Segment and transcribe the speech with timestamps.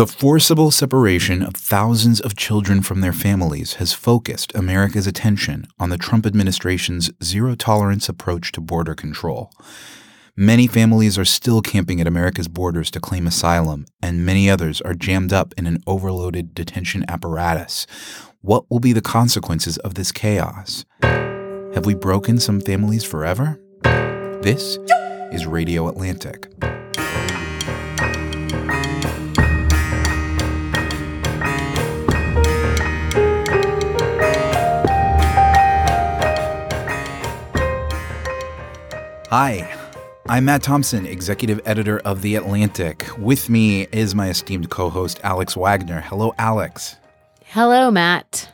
[0.00, 5.90] The forcible separation of thousands of children from their families has focused America's attention on
[5.90, 9.52] the Trump administration's zero tolerance approach to border control.
[10.34, 14.94] Many families are still camping at America's borders to claim asylum, and many others are
[14.94, 17.86] jammed up in an overloaded detention apparatus.
[18.40, 20.86] What will be the consequences of this chaos?
[21.02, 23.60] Have we broken some families forever?
[24.40, 24.78] This
[25.30, 26.50] is Radio Atlantic.
[39.30, 39.72] Hi,
[40.28, 43.06] I'm Matt Thompson, executive editor of The Atlantic.
[43.16, 46.00] With me is my esteemed co host, Alex Wagner.
[46.00, 46.96] Hello, Alex.
[47.44, 48.48] Hello, Matt.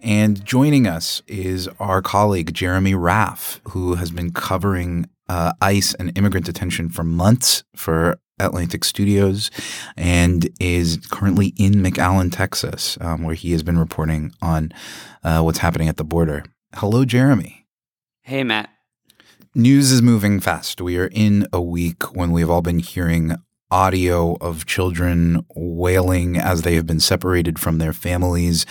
[0.00, 6.16] And joining us is our colleague, Jeremy Raff, who has been covering uh, ICE and
[6.16, 9.50] immigrant detention for months for Atlantic Studios
[9.98, 14.72] and is currently in McAllen, Texas, um, where he has been reporting on
[15.22, 16.42] uh, what's happening at the border.
[16.76, 17.66] Hello, Jeremy.
[18.22, 18.70] Hey, Matt.
[19.56, 20.80] News is moving fast.
[20.80, 23.34] We are in a week when we've all been hearing
[23.68, 28.64] audio of children wailing as they have been separated from their families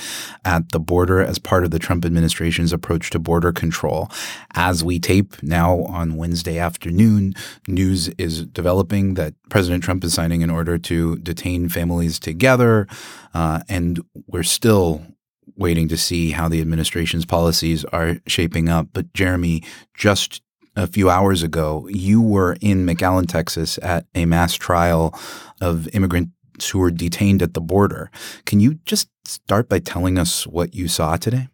[0.46, 4.10] at the border as part of the Trump administration's approach to border control.
[4.54, 7.34] As we tape now on Wednesday afternoon,
[7.68, 12.88] news is developing that President Trump is signing an order to detain families together,
[13.34, 15.06] uh, and we're still
[15.58, 18.88] waiting to see how the administration's policies are shaping up.
[18.94, 19.62] But Jeremy,
[19.94, 20.42] just
[20.80, 25.18] a few hours ago, you were in McAllen, Texas at a mass trial
[25.62, 26.32] of immigrants
[26.72, 28.10] who were detained at the border.
[28.46, 31.48] Can you just start by telling us what you saw today?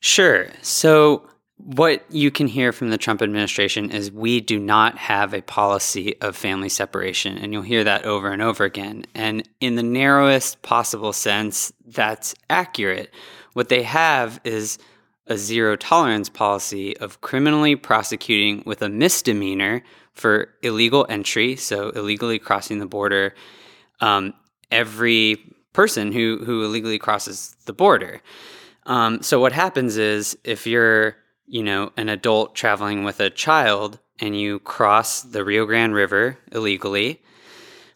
[0.00, 0.48] Sure.
[0.62, 1.28] So,
[1.58, 6.14] what you can hear from the Trump administration is we do not have a policy
[6.20, 7.38] of family separation.
[7.38, 9.06] And you'll hear that over and over again.
[9.14, 13.10] And in the narrowest possible sense, that's accurate.
[13.54, 14.76] What they have is
[15.26, 19.82] a zero tolerance policy of criminally prosecuting with a misdemeanor
[20.12, 23.34] for illegal entry, so illegally crossing the border,
[24.00, 24.32] um,
[24.70, 28.22] every person who who illegally crosses the border.
[28.86, 31.16] Um, so what happens is if you're
[31.46, 36.38] you know an adult traveling with a child and you cross the Rio Grande River
[36.52, 37.20] illegally,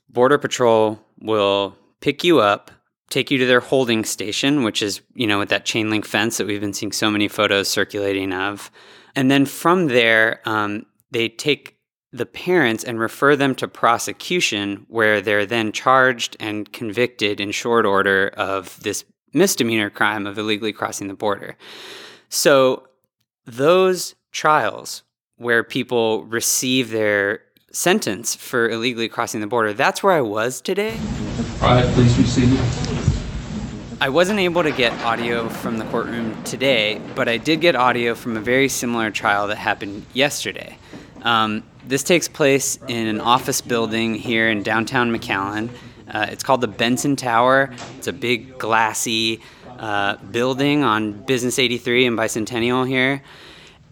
[0.09, 2.71] Border Patrol will pick you up
[3.11, 6.39] take you to their holding station, which is, you know, with that chain link fence
[6.39, 8.71] that we've been seeing so many photos circulating of.
[9.15, 11.77] And then from there, um, they take
[12.13, 17.85] the parents and refer them to prosecution, where they're then charged and convicted in short
[17.85, 21.57] order of this misdemeanor crime of illegally crossing the border.
[22.29, 22.87] So,
[23.45, 25.03] those trials
[25.37, 27.43] where people receive their
[27.73, 30.99] sentence for illegally crossing the border, that's where I was today.
[31.63, 32.90] All right, please be.
[34.03, 38.15] I wasn't able to get audio from the courtroom today, but I did get audio
[38.15, 40.79] from a very similar trial that happened yesterday.
[41.21, 45.69] Um, this takes place in an office building here in downtown McAllen.
[46.09, 47.75] Uh, it's called the Bentsen Tower.
[47.99, 49.43] It's a big glassy
[49.79, 53.23] uh, building on Business 83 and Bicentennial here.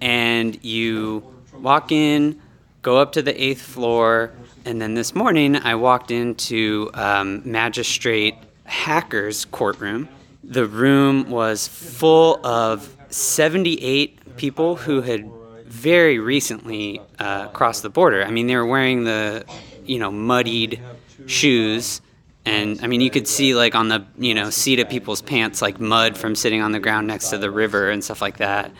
[0.00, 2.40] And you walk in,
[2.80, 4.32] go up to the eighth floor,
[4.64, 8.36] and then this morning I walked into um, Magistrate
[8.68, 10.08] Hacker's courtroom.
[10.44, 15.28] The room was full of 78 people who had
[15.64, 18.22] very recently uh, crossed the border.
[18.22, 19.44] I mean, they were wearing the,
[19.84, 20.80] you know, muddied
[21.26, 22.00] shoes.
[22.44, 25.60] And I mean, you could see like on the, you know, seat of people's pants,
[25.60, 28.70] like mud from sitting on the ground next to the river and stuff like that.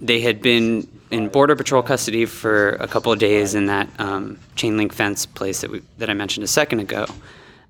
[0.00, 4.38] They had been in Border Patrol custody for a couple of days in that um,
[4.56, 7.06] chain link fence place that, we, that I mentioned a second ago.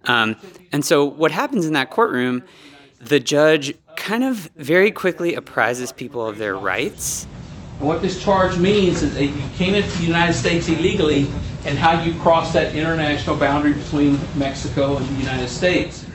[0.05, 0.37] Um,
[0.73, 2.43] and so, what happens in that courtroom,
[3.01, 7.25] the judge kind of very quickly apprises people of their rights.
[7.79, 11.27] What this charge means is that you came into the United States illegally
[11.65, 16.07] and how you cross that international boundary between Mexico and the United States.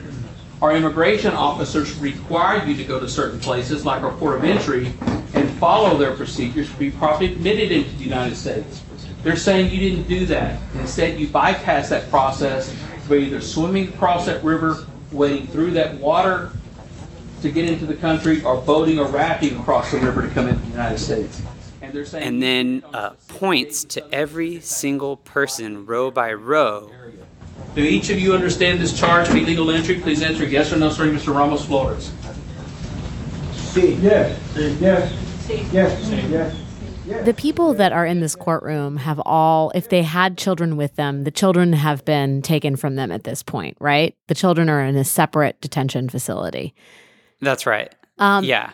[0.60, 4.92] Our immigration officers require you to go to certain places, like our port of entry,
[5.34, 8.82] and follow their procedures to be properly admitted into the United States.
[9.22, 10.60] They're saying you didn't do that.
[10.74, 12.74] Instead, you bypassed that process
[13.08, 16.52] by either swimming across that river wading through that water
[17.40, 20.60] to get into the country or boating or rafting across the river to come into
[20.60, 21.40] the United States.
[21.80, 26.90] And they're saying and then uh, points to every single person row by row.
[27.74, 30.00] Do each of you understand this charge of illegal entry?
[30.00, 31.34] Please answer yes or no, sorry, Mr.
[31.34, 32.10] Ramos Flores.
[33.52, 34.02] Sí.
[34.02, 34.38] Yes.
[34.80, 35.12] Yes.
[35.72, 36.10] Yes.
[36.30, 36.67] Yes.
[37.08, 41.24] The people that are in this courtroom have all, if they had children with them,
[41.24, 44.14] the children have been taken from them at this point, right?
[44.26, 46.74] The children are in a separate detention facility.
[47.40, 47.94] That's right.
[48.18, 48.72] Um, yeah.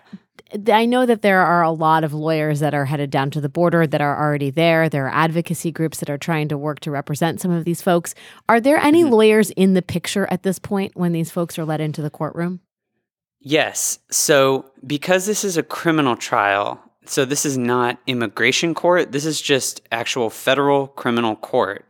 [0.73, 3.49] I know that there are a lot of lawyers that are headed down to the
[3.49, 4.89] border that are already there.
[4.89, 8.15] There are advocacy groups that are trying to work to represent some of these folks.
[8.49, 9.13] Are there any mm-hmm.
[9.13, 12.61] lawyers in the picture at this point when these folks are led into the courtroom?
[13.41, 13.99] Yes.
[14.11, 19.41] So, because this is a criminal trial, so this is not immigration court, this is
[19.41, 21.87] just actual federal criminal court.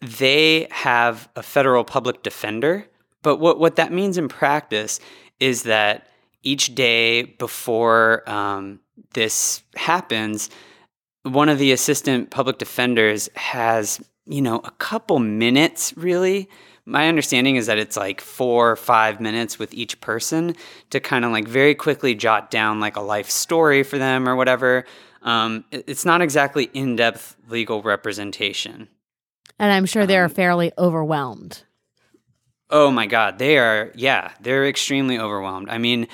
[0.00, 2.86] They have a federal public defender.
[3.22, 5.00] But what, what that means in practice
[5.40, 6.06] is that
[6.42, 8.80] each day before um,
[9.14, 10.50] this happens,
[11.22, 16.48] one of the assistant public defenders has, you know, a couple minutes really
[16.88, 20.56] my understanding is that it's like four or five minutes with each person
[20.88, 24.34] to kind of like very quickly jot down like a life story for them or
[24.34, 24.86] whatever.
[25.22, 28.88] Um, it's not exactly in depth legal representation.
[29.58, 31.62] And I'm sure they're um, fairly overwhelmed.
[32.70, 33.38] Oh my God.
[33.38, 35.68] They are, yeah, they're extremely overwhelmed.
[35.68, 36.08] I mean,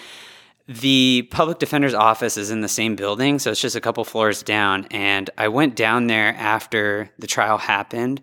[0.66, 4.42] the public defender's office is in the same building, so it's just a couple floors
[4.42, 4.86] down.
[4.90, 8.22] And I went down there after the trial happened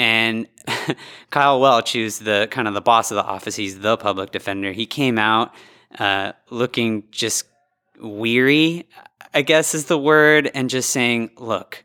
[0.00, 0.46] and
[1.30, 4.72] Kyle Welch, who's the kind of the boss of the office, he's the public defender.
[4.72, 5.54] He came out
[5.98, 7.44] uh, looking just
[8.00, 8.88] weary,
[9.34, 11.84] I guess is the word, and just saying, "Look,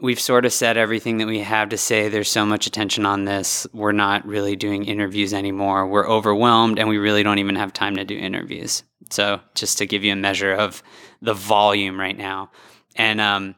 [0.00, 2.08] we've sort of said everything that we have to say.
[2.08, 3.66] There's so much attention on this.
[3.72, 5.86] We're not really doing interviews anymore.
[5.86, 9.86] We're overwhelmed, and we really don't even have time to do interviews." So, just to
[9.86, 10.82] give you a measure of
[11.22, 12.50] the volume right now,
[12.96, 13.54] and um,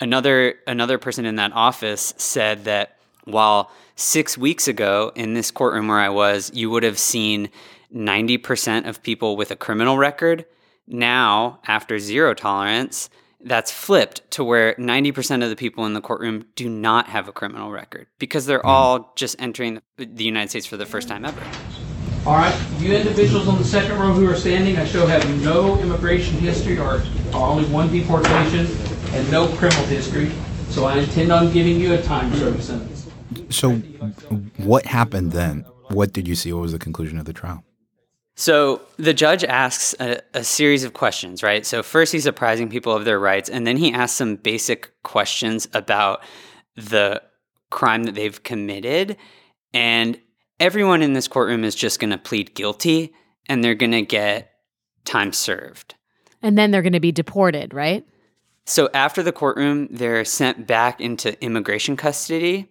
[0.00, 3.70] another another person in that office said that while
[4.00, 7.50] six weeks ago in this courtroom where I was, you would have seen
[7.94, 10.46] 90% of people with a criminal record.
[10.86, 13.10] Now, after zero tolerance,
[13.42, 17.32] that's flipped to where 90% of the people in the courtroom do not have a
[17.32, 18.68] criminal record because they're hmm.
[18.68, 21.40] all just entering the United States for the first time ever.
[22.26, 25.78] All right, you individuals on the second row who are standing, I show have no
[25.80, 27.02] immigration history or,
[27.32, 28.66] or only one deportation
[29.14, 30.30] and no criminal history.
[30.68, 32.99] So I intend on giving you a time service sentence.
[33.50, 33.72] So,
[34.58, 35.64] what happened then?
[35.88, 36.52] What did you see?
[36.52, 37.64] What was the conclusion of the trial?
[38.40, 41.66] So the judge asks a, a, series of questions, right?
[41.66, 45.68] So first he's apprising people of their rights, and then he asks some basic questions
[45.74, 46.22] about
[46.74, 47.20] the
[47.68, 49.18] crime that they've committed.
[49.74, 50.18] And
[50.58, 53.12] everyone in this courtroom is just going to plead guilty,
[53.46, 54.52] and they're going to get
[55.04, 55.96] time served.
[56.40, 58.06] And then they're going to be deported, right?
[58.64, 62.70] So after the courtroom, they're sent back into immigration custody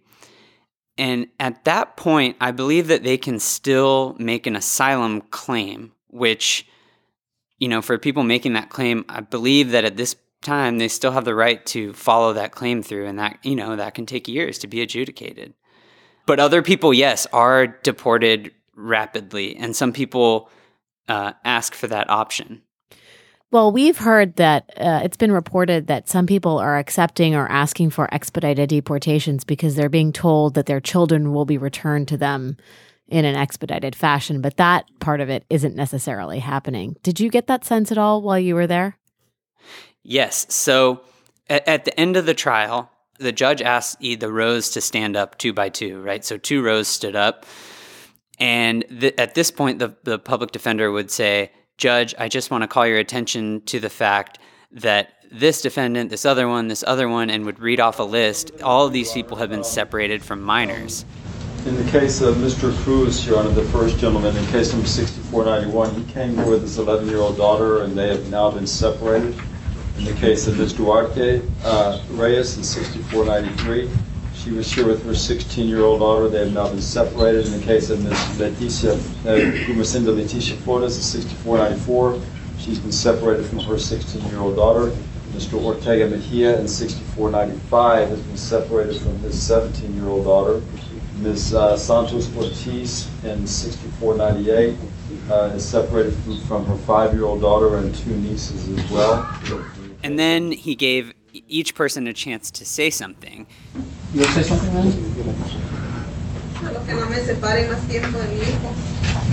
[0.99, 6.67] and at that point, I believe that they can still make an asylum claim, which,
[7.57, 11.13] you know, for people making that claim, I believe that at this time they still
[11.13, 13.07] have the right to follow that claim through.
[13.07, 15.53] And that, you know, that can take years to be adjudicated.
[16.25, 19.55] But other people, yes, are deported rapidly.
[19.55, 20.49] And some people
[21.07, 22.61] uh, ask for that option.
[23.51, 27.89] Well, we've heard that uh, it's been reported that some people are accepting or asking
[27.89, 32.57] for expedited deportations because they're being told that their children will be returned to them
[33.07, 36.95] in an expedited fashion, but that part of it isn't necessarily happening.
[37.01, 38.99] Did you get that sense at all while you were there?
[40.03, 40.45] Yes.
[40.53, 41.01] So
[41.49, 45.39] at, at the end of the trial, the judge asked the rows to stand up
[45.39, 46.23] two by two, right?
[46.23, 47.47] So two rows stood up.
[48.37, 52.61] And th- at this point, the, the public defender would say, Judge, I just want
[52.61, 54.37] to call your attention to the fact
[54.73, 58.51] that this defendant, this other one, this other one, and would read off a list.
[58.61, 61.05] All of these people have been separated from minors.
[61.65, 62.75] In the case of Mr.
[62.83, 66.77] Cruz, Your Honor, the first gentleman, in case number 6491, he came here with his
[66.77, 69.33] 11 year old daughter and they have now been separated.
[69.97, 70.73] In the case of Ms.
[70.73, 73.89] Duarte uh, Reyes in 6493,
[74.49, 76.27] she was here with her 16-year-old daughter.
[76.27, 77.45] They have now been separated.
[77.45, 78.17] In the case of Ms.
[78.39, 78.93] Leticia
[79.27, 82.19] uh, Leticia Flores, 6494,
[82.57, 84.91] she's been separated from her 16-year-old daughter.
[85.33, 85.63] Mr.
[85.63, 90.63] Ortega Mejia in 6495 has been separated from his 17-year-old daughter.
[91.19, 91.53] Ms.
[91.53, 94.75] Uh, Santos Ortiz in 6498
[95.29, 99.29] uh, is separated from, from her five-year-old daughter and two nieces as well.
[100.01, 101.13] And then he gave
[101.47, 103.47] each person a chance to say something.
[104.13, 104.91] You say something, man?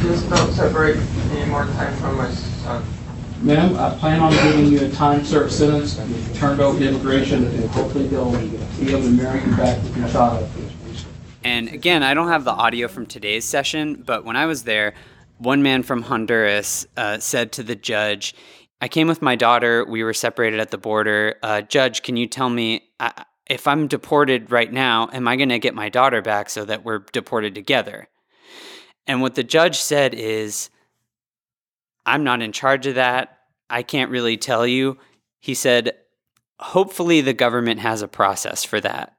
[0.00, 0.96] Please don't separate
[1.32, 2.84] any more time from my son.
[3.42, 5.98] Ma'am, I plan on giving you a time served sentence.
[5.98, 8.56] You've turned over to immigration, and hopefully they'll be
[8.88, 10.48] able to marry you back with your child.
[11.44, 14.94] And again, I don't have the audio from today's session, but when I was there,
[15.38, 18.34] one man from Honduras uh, said to the judge,
[18.80, 19.84] I came with my daughter.
[19.84, 21.36] We were separated at the border.
[21.42, 23.10] Uh, judge, can you tell me uh,
[23.46, 26.84] if I'm deported right now, am I going to get my daughter back so that
[26.84, 28.08] we're deported together?
[29.06, 30.68] And what the judge said is,
[32.04, 33.38] I'm not in charge of that.
[33.70, 34.98] I can't really tell you.
[35.40, 35.94] He said,
[36.58, 39.16] hopefully the government has a process for that.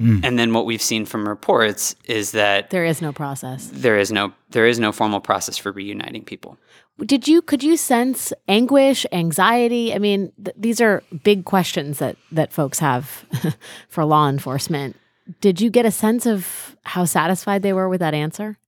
[0.00, 0.24] Mm.
[0.24, 3.68] And then what we've seen from reports is that there is no process.
[3.70, 6.56] There is no there is no formal process for reuniting people.
[7.04, 9.94] Did you could you sense anguish, anxiety?
[9.94, 13.24] I mean, th- these are big questions that that folks have
[13.88, 14.96] for law enforcement.
[15.40, 18.58] Did you get a sense of how satisfied they were with that answer?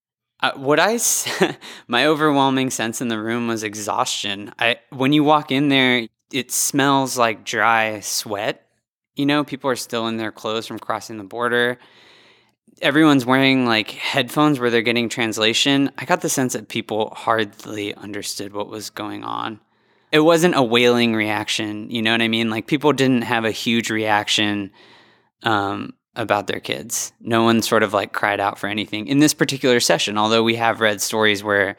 [0.41, 0.99] Uh, what I
[1.87, 4.53] my overwhelming sense in the room was exhaustion.
[4.59, 8.67] I when you walk in there, it smells like dry sweat
[9.15, 11.79] you know, people are still in their clothes from crossing the border.
[12.83, 15.91] Everyone's wearing like headphones where they're getting translation.
[15.99, 19.61] I got the sense that people hardly understood what was going on.
[20.11, 22.51] It wasn't a wailing reaction, you know what I mean?
[22.51, 24.73] Like people didn't have a huge reaction
[25.45, 27.13] um, about their kids.
[27.21, 30.57] No one sort of like cried out for anything in this particular session, although we
[30.57, 31.77] have read stories where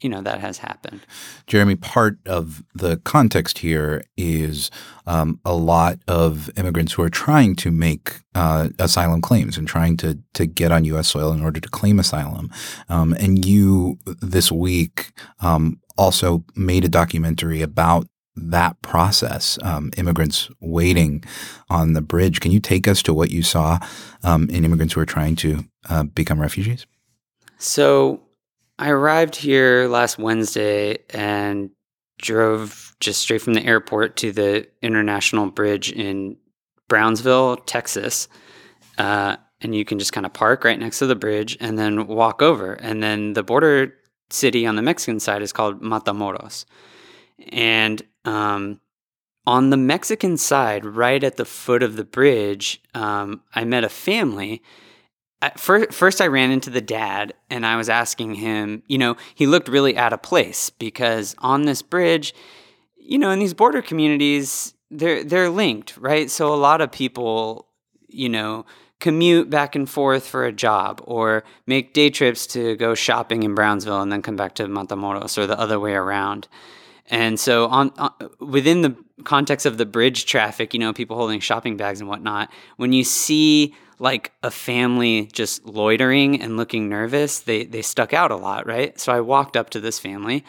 [0.00, 1.00] you know that has happened.
[1.46, 4.70] Jeremy, part of the context here is
[5.06, 9.96] um, a lot of immigrants who are trying to make uh, asylum claims and trying
[9.98, 11.08] to to get on U.S.
[11.08, 12.50] soil in order to claim asylum.
[12.88, 20.50] Um, and you this week um, also made a documentary about that process, um, immigrants
[20.60, 21.24] waiting
[21.70, 22.40] on the bridge.
[22.40, 23.78] Can you take us to what you saw
[24.22, 26.86] um, in immigrants who are trying to uh, become refugees?
[27.58, 28.20] So
[28.78, 31.70] I arrived here last Wednesday and
[32.18, 36.36] drove just straight from the airport to the International Bridge in
[36.88, 38.28] Brownsville, Texas.
[38.98, 42.06] Uh, and you can just kind of park right next to the bridge and then
[42.06, 42.74] walk over.
[42.74, 43.94] And then the border
[44.30, 46.64] city on the Mexican side is called Matamoros.
[47.50, 48.80] And um,
[49.46, 53.88] on the Mexican side, right at the foot of the bridge, um, I met a
[53.88, 54.62] family
[55.56, 59.46] first, first I ran into the dad and I was asking him, you know, he
[59.46, 62.34] looked really out of place because on this bridge,
[62.96, 66.30] you know, in these border communities, they're they're linked, right?
[66.30, 67.66] So a lot of people,
[68.08, 68.64] you know,
[68.98, 73.54] commute back and forth for a job or make day trips to go shopping in
[73.54, 76.48] Brownsville and then come back to Matamoros or the other way around.
[77.08, 81.40] And so on, on, within the context of the bridge traffic, you know, people holding
[81.40, 87.40] shopping bags and whatnot, when you see like a family just loitering and looking nervous,
[87.40, 88.98] they they stuck out a lot, right?
[89.00, 90.44] So I walked up to this family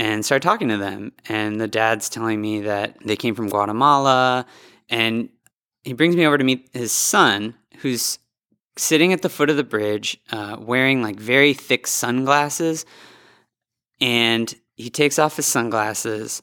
[0.00, 1.12] and started talking to them.
[1.28, 4.46] And the dad's telling me that they came from Guatemala.
[4.88, 5.28] And
[5.82, 8.18] he brings me over to meet his son, who's
[8.76, 12.86] sitting at the foot of the bridge, uh, wearing like very thick sunglasses.
[14.00, 16.40] And he takes off his sunglasses.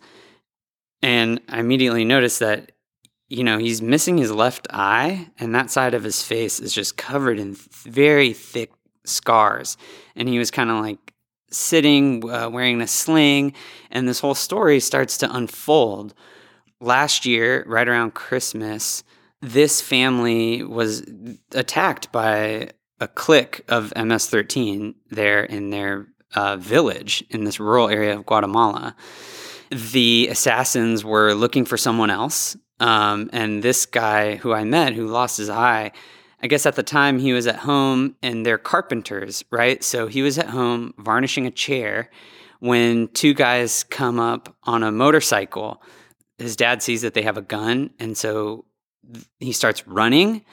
[1.01, 2.73] And I immediately noticed that
[3.29, 6.97] you know, he's missing his left eye, and that side of his face is just
[6.97, 8.71] covered in th- very thick
[9.03, 9.77] scars.
[10.15, 11.13] And he was kind of like
[11.51, 13.53] sitting, uh, wearing a sling,
[13.91, 16.13] and this whole story starts to unfold.
[16.79, 19.03] Last year, right around Christmas,
[19.41, 21.03] this family was
[21.51, 22.69] attacked by
[22.99, 28.25] a clique of MS 13 there in their uh, village in this rural area of
[28.25, 28.95] Guatemala.
[29.69, 35.07] The assassins were looking for someone else um, and this guy who I met who
[35.07, 35.91] lost his eye,
[36.41, 39.83] I guess at the time he was at home and they're carpenters, right?
[39.83, 42.09] So he was at home varnishing a chair
[42.59, 45.81] when two guys come up on a motorcycle.
[46.37, 47.91] His dad sees that they have a gun.
[47.99, 48.65] And so
[49.39, 50.43] he starts running.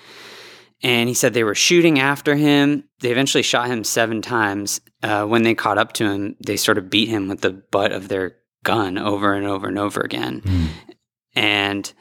[0.83, 2.85] And he said they were shooting after him.
[3.01, 4.81] They eventually shot him seven times.
[5.03, 7.93] Uh, when they caught up to him, they sort of beat him with the butt
[7.93, 10.41] of their gun over and over and over again.
[10.43, 10.69] Mm.
[11.37, 11.93] And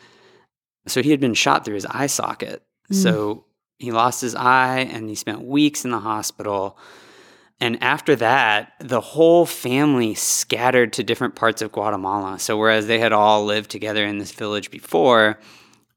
[0.87, 2.63] so he had been shot through his eye socket.
[2.91, 2.95] Mm.
[2.95, 3.45] So
[3.77, 6.77] he lost his eye and he spent weeks in the hospital.
[7.59, 12.39] And after that, the whole family scattered to different parts of Guatemala.
[12.39, 15.39] So whereas they had all lived together in this village before,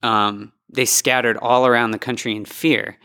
[0.02, 2.98] um, they scattered all around the country in fear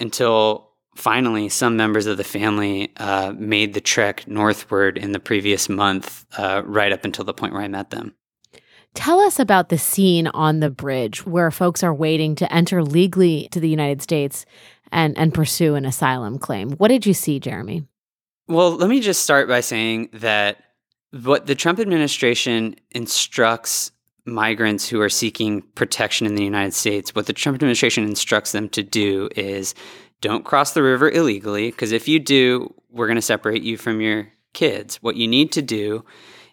[0.00, 5.68] until finally some members of the family uh, made the trek northward in the previous
[5.68, 8.14] month, uh, right up until the point where I met them.
[8.94, 13.48] Tell us about the scene on the bridge where folks are waiting to enter legally
[13.52, 14.44] to the United States
[14.90, 16.72] and, and pursue an asylum claim.
[16.72, 17.86] What did you see, Jeremy?
[18.48, 20.58] Well, let me just start by saying that
[21.10, 23.92] what the Trump administration instructs
[24.24, 28.68] migrants who are seeking protection in the United States, what the Trump administration instructs them
[28.70, 29.74] to do is
[30.20, 34.00] don't cross the river illegally, because if you do, we're going to separate you from
[34.00, 34.96] your kids.
[35.02, 36.04] What you need to do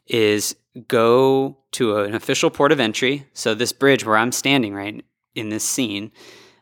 [0.10, 0.56] is
[0.88, 3.28] go to an official port of entry.
[3.34, 5.04] So, this bridge where I'm standing right
[5.36, 6.12] in this scene,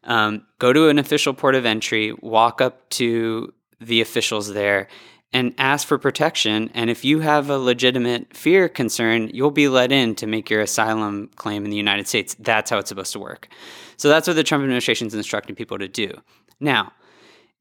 [0.04, 4.88] um, go to an official port of entry, walk up to the officials there,
[5.34, 6.70] and ask for protection.
[6.74, 10.62] And if you have a legitimate fear concern, you'll be let in to make your
[10.62, 12.36] asylum claim in the United States.
[12.40, 13.50] That's how it's supposed to work.
[13.98, 16.12] So that's what the Trump administration is instructing people to do.
[16.60, 16.94] Now,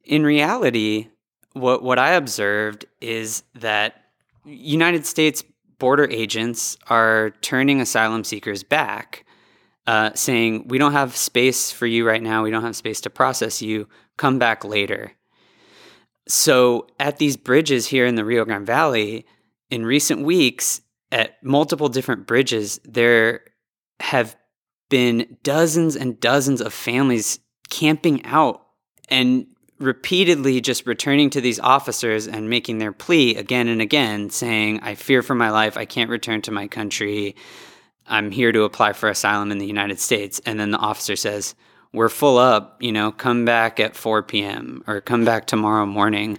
[0.04, 1.08] in reality,
[1.52, 4.04] what what I observed is that
[4.44, 5.42] United States
[5.78, 9.24] border agents are turning asylum seekers back,
[9.86, 12.42] uh, saying, "We don't have space for you right now.
[12.42, 13.88] We don't have space to process you.
[14.16, 15.12] Come back later."
[16.28, 19.26] So, at these bridges here in the Rio Grande Valley,
[19.70, 20.80] in recent weeks,
[21.12, 23.42] at multiple different bridges, there
[24.00, 24.36] have
[24.88, 27.38] been dozens and dozens of families
[27.70, 28.66] camping out
[29.08, 29.46] and
[29.78, 34.94] repeatedly just returning to these officers and making their plea again and again, saying, I
[34.94, 35.76] fear for my life.
[35.76, 37.36] I can't return to my country.
[38.06, 40.40] I'm here to apply for asylum in the United States.
[40.46, 41.54] And then the officer says,
[41.92, 44.82] we're full up, you know, come back at 4 p.m.
[44.86, 46.38] or come back tomorrow morning.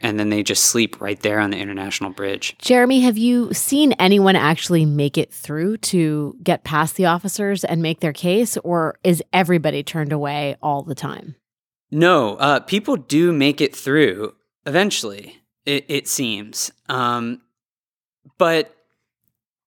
[0.00, 2.56] And then they just sleep right there on the international bridge.
[2.58, 7.80] Jeremy, have you seen anyone actually make it through to get past the officers and
[7.80, 11.36] make their case, or is everybody turned away all the time?
[11.94, 14.34] No, uh, people do make it through
[14.66, 16.72] eventually, it, it seems.
[16.88, 17.40] Um,
[18.36, 18.74] but,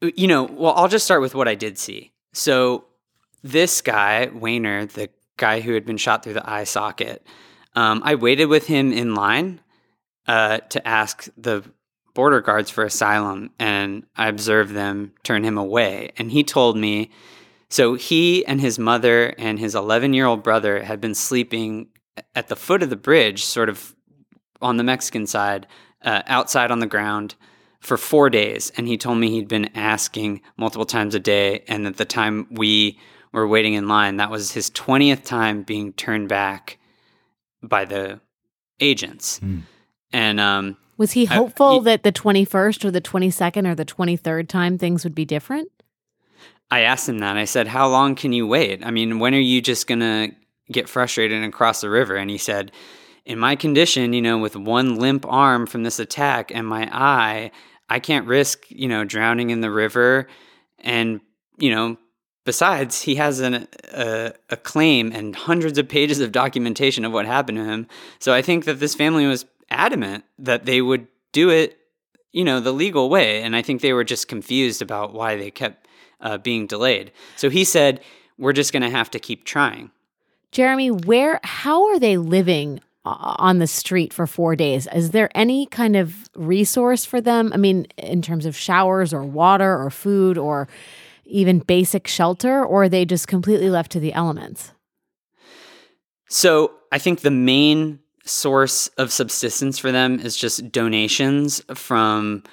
[0.01, 2.11] you know, well, I'll just start with what I did see.
[2.33, 2.83] So,
[3.43, 7.25] this guy, Wayner, the guy who had been shot through the eye socket.
[7.77, 9.61] Um, I waited with him in line
[10.27, 11.63] uh, to ask the
[12.13, 16.11] border guards for asylum, and I observed them turn him away.
[16.17, 17.09] And he told me
[17.69, 21.87] so he and his mother and his 11 year old brother had been sleeping
[22.35, 23.95] at the foot of the bridge, sort of
[24.61, 25.67] on the Mexican side,
[26.01, 27.35] uh, outside on the ground
[27.79, 28.71] for four days.
[28.77, 32.47] And he told me he'd been asking multiple times a day, and at the time
[32.51, 32.99] we
[33.31, 34.17] were waiting in line.
[34.17, 36.77] That was his 20th time being turned back
[37.61, 38.19] by the
[38.79, 39.39] agents.
[39.39, 39.61] Mm.
[40.11, 43.85] And um, was he hopeful I, he, that the 21st or the 22nd or the
[43.85, 45.69] 23rd time things would be different?
[46.69, 47.37] I asked him that.
[47.37, 48.85] I said, How long can you wait?
[48.85, 50.31] I mean, when are you just going to
[50.71, 52.15] get frustrated and cross the river?
[52.15, 52.71] And he said,
[53.25, 57.51] In my condition, you know, with one limp arm from this attack and my eye,
[57.89, 60.27] I can't risk, you know, drowning in the river
[60.79, 61.21] and,
[61.57, 61.97] you know,
[62.47, 67.25] Besides, he has an, a, a claim and hundreds of pages of documentation of what
[67.25, 67.87] happened to him.
[68.19, 71.77] So I think that this family was adamant that they would do it,
[72.31, 73.43] you know, the legal way.
[73.43, 75.89] And I think they were just confused about why they kept
[76.21, 77.11] uh, being delayed.
[77.35, 77.99] So he said,
[78.37, 79.91] "We're just going to have to keep trying."
[80.51, 81.39] Jeremy, where?
[81.43, 84.85] How are they living uh, on the street for four days.
[84.93, 87.53] Is there any kind of resource for them?
[87.53, 90.67] I mean, in terms of showers or water or food or
[91.23, 94.73] even basic shelter, or are they just completely left to the elements?
[96.27, 102.43] So I think the main source of subsistence for them is just donations from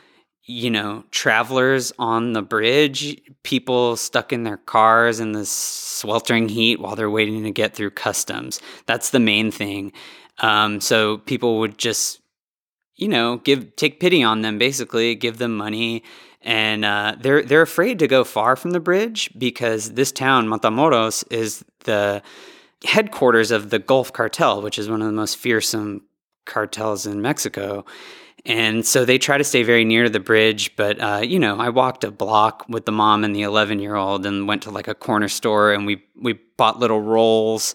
[0.46, 6.80] you know travelers on the bridge people stuck in their cars in the sweltering heat
[6.80, 8.60] while they're waiting to get through customs.
[8.86, 9.92] That's the main thing.
[10.38, 12.20] Um, so people would just
[12.96, 16.02] you know give take pity on them basically give them money.
[16.42, 21.24] And uh, they're they're afraid to go far from the bridge because this town Matamoros
[21.30, 22.22] is the
[22.84, 26.02] headquarters of the Gulf Cartel, which is one of the most fearsome
[26.44, 27.86] cartels in Mexico.
[28.46, 30.76] And so they try to stay very near the bridge.
[30.76, 33.94] But, uh, you know, I walked a block with the mom and the 11 year
[33.94, 37.74] old and went to like a corner store and we, we bought little rolls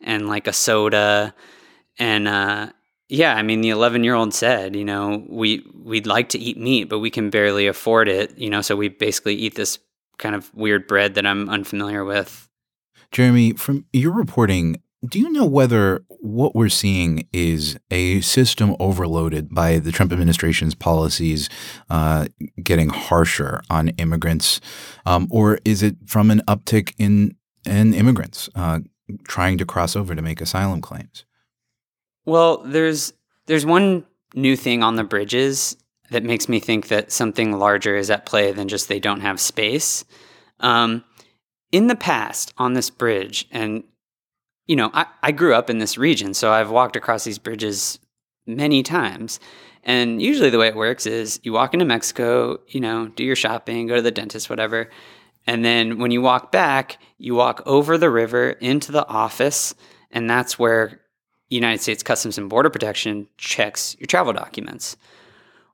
[0.00, 1.34] and like a soda.
[1.98, 2.70] And, uh,
[3.08, 6.58] yeah, I mean, the 11 year old said, you know, we we'd like to eat
[6.58, 9.78] meat, but we can barely afford it, you know, so we basically eat this
[10.18, 12.48] kind of weird bread that I'm unfamiliar with.
[13.10, 19.54] Jeremy, from your reporting, do you know whether what we're seeing is a system overloaded
[19.54, 21.48] by the Trump administration's policies
[21.88, 22.26] uh,
[22.62, 24.60] getting harsher on immigrants,
[25.06, 28.80] um, or is it from an uptick in in immigrants uh,
[29.24, 31.24] trying to cross over to make asylum claims?
[32.24, 33.12] Well, there's
[33.46, 35.76] there's one new thing on the bridges
[36.10, 39.38] that makes me think that something larger is at play than just they don't have
[39.38, 40.04] space.
[40.60, 41.04] Um,
[41.70, 43.84] in the past, on this bridge, and
[44.68, 47.98] you know, I, I grew up in this region, so I've walked across these bridges
[48.46, 49.40] many times.
[49.82, 53.34] And usually the way it works is you walk into Mexico, you know, do your
[53.34, 54.90] shopping, go to the dentist, whatever.
[55.46, 59.74] And then when you walk back, you walk over the river into the office,
[60.10, 61.00] and that's where
[61.48, 64.98] United States Customs and Border Protection checks your travel documents.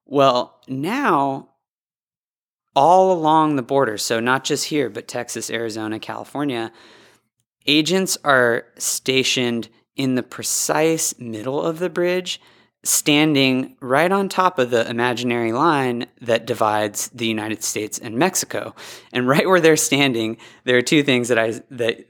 [0.06, 1.48] Well, now
[2.76, 6.70] all along the border, so not just here, but Texas, Arizona, California,
[7.66, 12.40] agents are stationed in the precise middle of the bridge,
[12.82, 18.74] standing right on top of the imaginary line that divides the United States and Mexico.
[19.12, 22.06] And right where they're standing, there are two things that I that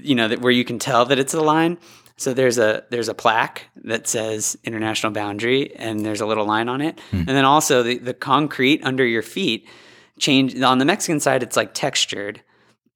[0.00, 1.78] you know that where you can tell that it's a line.
[2.16, 6.68] So there's a there's a plaque that says international boundary and there's a little line
[6.68, 7.00] on it.
[7.10, 7.18] Hmm.
[7.18, 9.66] And then also the, the concrete under your feet
[10.18, 12.42] change on the Mexican side it's like textured.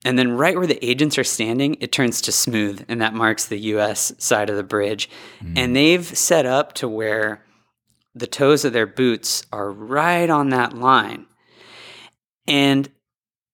[0.04, 3.46] And then right where the agents are standing, it turns to smooth and that marks
[3.46, 5.08] the US side of the bridge.
[5.40, 5.54] Hmm.
[5.56, 7.44] And they've set up to where
[8.14, 11.26] the toes of their boots are right on that line.
[12.46, 12.90] And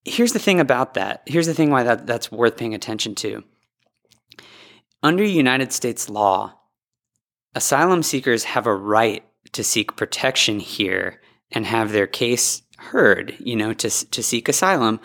[0.04, 1.22] here's the thing about that.
[1.26, 3.44] Here's the thing why that, that's worth paying attention to
[5.02, 6.54] under United States law,
[7.54, 13.56] asylum seekers have a right to seek protection here and have their case heard, you
[13.56, 15.00] know, to, to seek asylum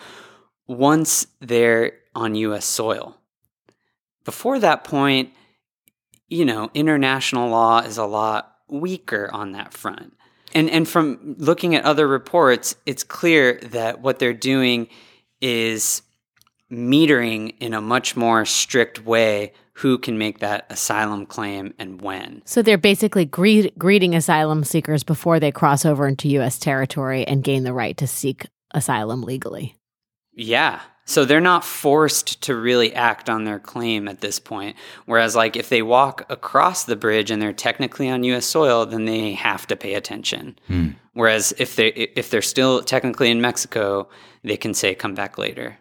[0.66, 3.18] once they're on US soil.
[4.24, 5.32] Before that point,
[6.28, 10.16] you know, international law is a lot weaker on that front.
[10.54, 14.88] And and from looking at other reports, it's clear that what they're doing
[15.40, 16.02] is
[16.70, 22.42] metering in a much more strict way who can make that asylum claim and when.
[22.44, 26.58] So they're basically greet- greeting asylum seekers before they cross over into U.S.
[26.58, 29.74] territory and gain the right to seek asylum legally.
[30.34, 30.80] Yeah.
[31.06, 34.74] So they're not forced to really act on their claim at this point.
[35.04, 38.46] Whereas, like, if they walk across the bridge and they're technically on U.S.
[38.46, 40.58] soil, then they have to pay attention.
[40.66, 40.90] Hmm.
[41.12, 44.08] Whereas if they if they're still technically in Mexico,
[44.42, 45.78] they can say come back later.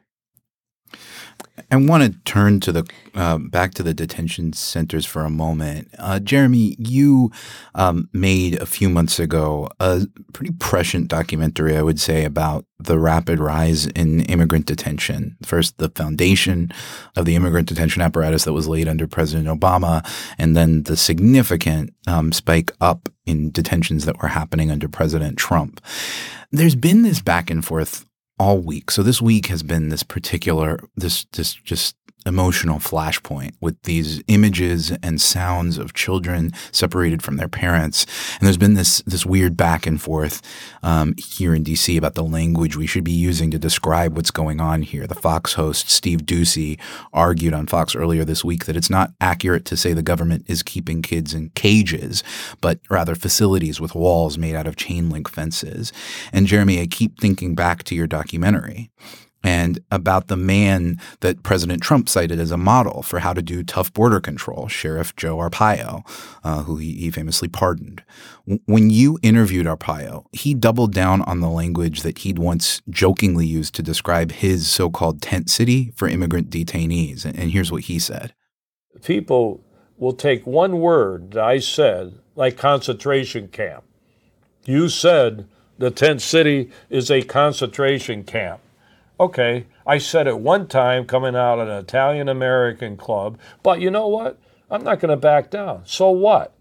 [1.70, 5.90] I want to turn to the uh, back to the detention centers for a moment.
[6.00, 7.32] Uh, Jeremy, you
[7.76, 12.98] um, made a few months ago a pretty prescient documentary, I would say, about the
[12.98, 15.38] rapid rise in immigrant detention.
[15.46, 16.72] First, the foundation
[17.16, 20.04] of the immigrant detention apparatus that was laid under President Obama,
[20.40, 25.82] and then the significant um, spike up in detentions that were happening under President Trump.
[26.52, 28.06] There's been this back and forth
[28.40, 28.92] all week.
[28.92, 34.92] So this week has been this particular this this just emotional flashpoint with these images
[35.04, 38.06] and sounds of children separated from their parents.
[38.40, 40.42] And there's been this this weird back and forth
[40.82, 44.60] um, here in DC about the language we should be using to describe what's going
[44.60, 45.08] on here.
[45.08, 46.80] The Fox host Steve Doocy
[47.12, 50.64] argued on Fox earlier this week that it's not accurate to say the government is
[50.64, 52.24] keeping kids in cages,
[52.62, 55.92] but rather facilities with walls made out of chain link fences.
[56.32, 58.90] And Jeremy, I keep thinking back to your documentary
[59.44, 63.64] and about the man that President Trump cited as a model for how to do
[63.64, 66.04] tough border control, Sheriff Joe Arpaio,
[66.44, 68.04] uh, who he, he, famously pardoned.
[68.66, 73.76] When you interviewed Arpaio, he doubled down on the language that he'd once jokingly used
[73.76, 77.26] to describe his so called tent city for immigrant detainees.
[77.26, 78.34] And, and here's what he said
[79.04, 79.64] People
[79.98, 83.84] will take one word that I said, like concentration camp.
[84.66, 88.62] You said the tent city is a concentration camp.
[89.20, 93.92] Okay, I said it one time coming out of an Italian American club, but you
[93.92, 94.40] know what?
[94.72, 95.84] I'm not going to back down.
[95.86, 96.56] So what?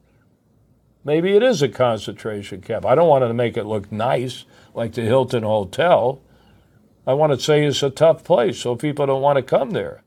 [1.04, 2.84] Maybe it is a concentration camp.
[2.84, 6.20] I don't want to make it look nice like the Hilton Hotel.
[7.06, 10.04] I want to say it's a tough place so people don't want to come there.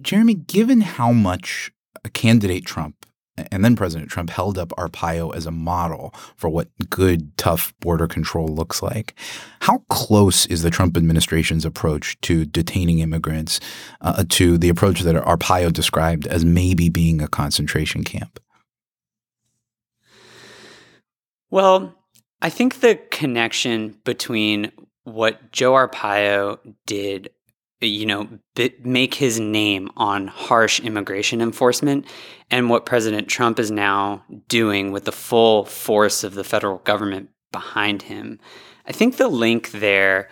[0.00, 1.70] Jeremy, given how much
[2.04, 6.68] a candidate Trump and then President Trump held up Arpaio as a model for what
[6.88, 9.14] good, tough border control looks like.
[9.60, 13.60] How close is the Trump administration's approach to detaining immigrants
[14.00, 18.40] uh, to the approach that Arpaio described as maybe being a concentration camp?
[21.50, 21.94] Well,
[22.42, 24.72] I think the connection between
[25.04, 27.30] what Joe Arpaio did
[27.88, 28.28] you know,
[28.82, 32.06] make his name on harsh immigration enforcement
[32.50, 37.30] and what President Trump is now doing with the full force of the federal government
[37.52, 38.38] behind him.
[38.86, 40.28] I think the link there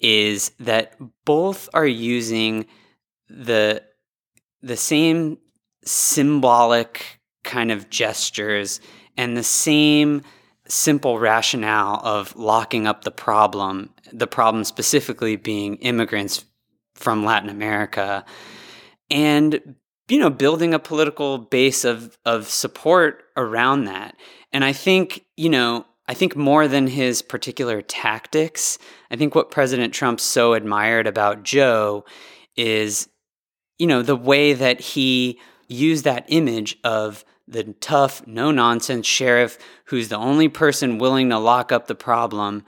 [0.00, 2.66] is that both are using
[3.28, 3.82] the
[4.62, 5.38] the same
[5.84, 8.80] symbolic kind of gestures
[9.16, 10.22] and the same
[10.68, 16.44] simple rationale of locking up the problem, the problem specifically being immigrants
[17.02, 18.24] from Latin America
[19.10, 19.76] and
[20.08, 24.16] you know, building a political base of of support around that.
[24.52, 28.78] And I think, you know, I think more than his particular tactics,
[29.10, 32.04] I think what President Trump so admired about Joe
[32.56, 33.08] is,
[33.78, 39.58] you know, the way that he used that image of the tough, no nonsense sheriff
[39.86, 42.64] who's the only person willing to lock up the problem.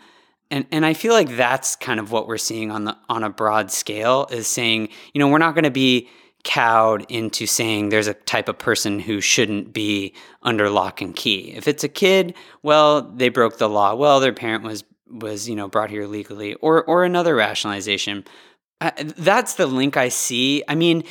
[0.50, 3.30] And and I feel like that's kind of what we're seeing on the on a
[3.30, 6.08] broad scale is saying, you know, we're not going to be
[6.44, 11.52] cowed into saying there's a type of person who shouldn't be under lock and key.
[11.52, 13.94] If it's a kid, well, they broke the law.
[13.94, 18.24] Well, their parent was was you know brought here legally, or or another rationalization.
[19.16, 20.62] That's the link I see.
[20.68, 21.04] I mean,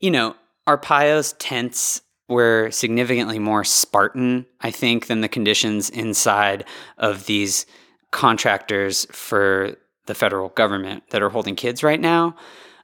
[0.00, 0.34] you know,
[0.66, 6.64] Arpaio's tents were significantly more Spartan, I think, than the conditions inside
[6.96, 7.66] of these
[8.12, 12.36] contractors for the federal government that are holding kids right now.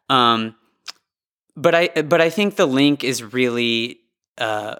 [0.08, 0.56] Um,
[1.56, 4.00] but I but I think the link is really
[4.38, 4.76] uh,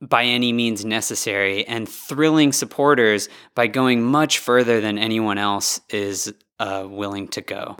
[0.00, 6.32] by any means necessary and thrilling supporters by going much further than anyone else is
[6.58, 7.76] uh, willing to go.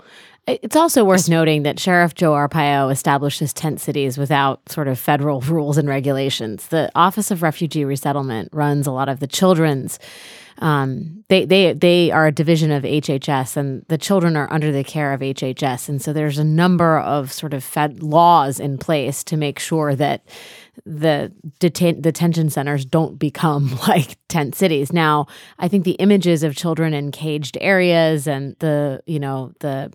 [0.46, 5.40] It's also worth noting that Sheriff Joe Arpaio establishes tent cities without sort of federal
[5.42, 6.68] rules and regulations.
[6.68, 9.98] The Office of Refugee Resettlement runs a lot of the children's
[10.58, 14.84] um, they they they are a division of HHS, and the children are under the
[14.84, 19.22] care of HHS, and so there's a number of sort of fed laws in place
[19.24, 20.24] to make sure that
[20.84, 24.92] the detain- detention centers don't become like tent cities.
[24.92, 25.26] Now,
[25.58, 29.92] I think the images of children in caged areas and the, you know, the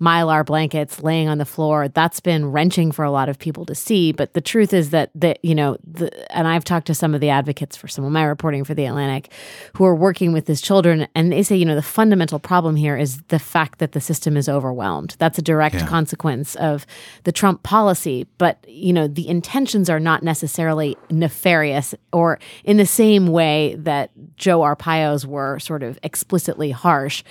[0.00, 3.74] mylar blankets laying on the floor, that's been wrenching for a lot of people to
[3.74, 7.14] see, but the truth is that that, you know, the and I've talked to some
[7.14, 9.32] of the advocates for some of my reporting for the Atlantic
[9.74, 12.96] who are working with these children and they say, you know, the fundamental problem here
[12.96, 15.16] is the fact that the system is overwhelmed.
[15.18, 15.86] That's a direct yeah.
[15.86, 16.86] consequence of
[17.24, 22.84] the Trump policy, but you know, the intentions are not necessarily nefarious or in the
[22.84, 27.24] same way that Joe Arpaio's were sort of explicitly harsh.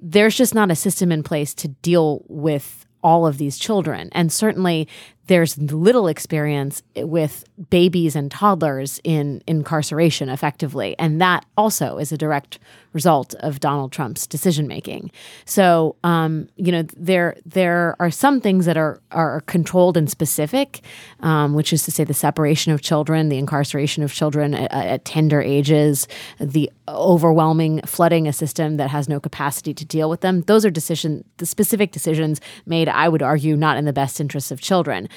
[0.00, 4.08] There's just not a system in place to deal with all of these children.
[4.12, 4.88] And certainly
[5.26, 10.96] there's little experience with babies and toddlers in incarceration effectively.
[10.98, 12.58] And that also is a direct
[12.92, 15.10] result of Donald Trump's decision making.
[15.44, 20.80] So, um, you know, there there are some things that are are controlled and specific,
[21.20, 25.04] um, which is to say the separation of children, the incarceration of children at, at
[25.04, 26.08] tender ages,
[26.40, 30.42] the overwhelming flooding a system that has no capacity to deal with them.
[30.42, 34.50] Those are decision the specific decisions made, I would argue, not in the best interests
[34.50, 35.08] of children.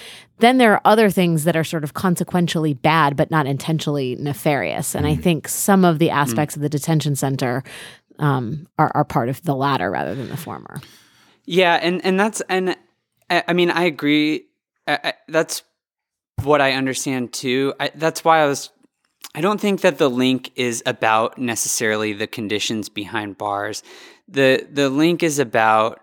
[0.41, 4.95] Then there are other things that are sort of consequentially bad, but not intentionally nefarious.
[4.95, 5.11] And mm.
[5.11, 6.13] I think some of the mm.
[6.13, 6.57] aspects mm.
[6.57, 7.63] of the detention center
[8.19, 10.81] um, are, are part of the latter rather than the former.
[11.45, 12.75] Yeah, and and that's and
[13.29, 14.45] I, I mean I agree.
[14.87, 15.63] I, I, that's
[16.43, 17.73] what I understand too.
[17.95, 18.69] that's why I was.
[19.33, 23.81] I don't think that the link is about necessarily the conditions behind bars.
[24.27, 26.00] the The link is about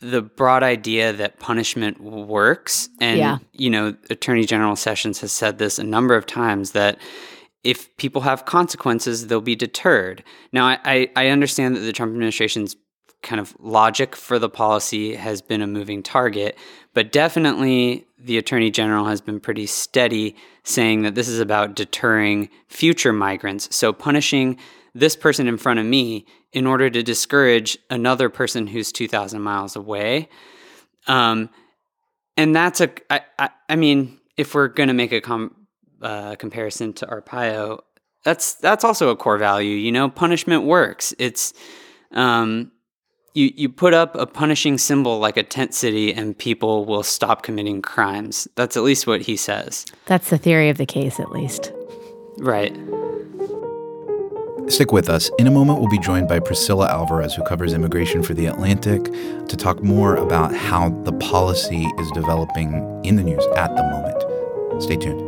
[0.00, 2.88] the broad idea that punishment works.
[3.00, 3.38] And, yeah.
[3.52, 6.98] you know, Attorney General Sessions has said this a number of times that
[7.64, 10.22] if people have consequences, they'll be deterred.
[10.52, 12.76] Now, I, I, I understand that the Trump administration's
[13.22, 16.56] kind of logic for the policy has been a moving target,
[16.94, 22.48] but definitely the Attorney General has been pretty steady saying that this is about deterring
[22.68, 23.74] future migrants.
[23.74, 24.56] So punishing
[24.94, 29.76] this person in front of me in order to discourage another person who's 2,000 miles
[29.76, 30.28] away.
[31.06, 31.50] Um,
[32.36, 35.54] and that's a, I, I, I mean, if we're going to make a com,
[36.00, 37.80] uh, comparison to Arpaio,
[38.24, 39.76] that's that's also a core value.
[39.76, 41.14] You know, punishment works.
[41.18, 41.52] It's
[42.12, 42.72] um,
[43.34, 47.42] you you put up a punishing symbol like a tent city, and people will stop
[47.42, 48.48] committing crimes.
[48.54, 49.86] That's at least what he says.
[50.06, 51.72] That's the theory of the case, at least.
[52.38, 52.76] Right.
[54.68, 55.30] Stick with us.
[55.38, 59.04] In a moment, we'll be joined by Priscilla Alvarez, who covers immigration for The Atlantic,
[59.48, 64.82] to talk more about how the policy is developing in the news at the moment.
[64.82, 65.27] Stay tuned.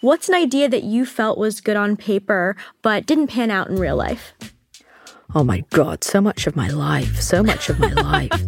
[0.00, 3.80] What's an idea that you felt was good on paper but didn't pan out in
[3.80, 4.32] real life?
[5.34, 8.30] Oh my God, so much of my life, so much of my life.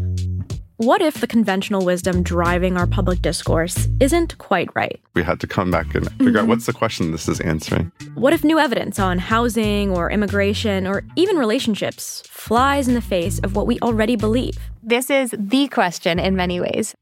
[0.77, 4.99] What if the conventional wisdom driving our public discourse isn't quite right?
[5.13, 6.37] We had to come back and figure mm-hmm.
[6.39, 7.93] out what's the question this is answering.
[8.15, 13.41] What if new evidence on housing or immigration or even relationships flies in the face
[13.41, 14.57] of what we already believe?
[14.83, 16.95] This is the question in many ways.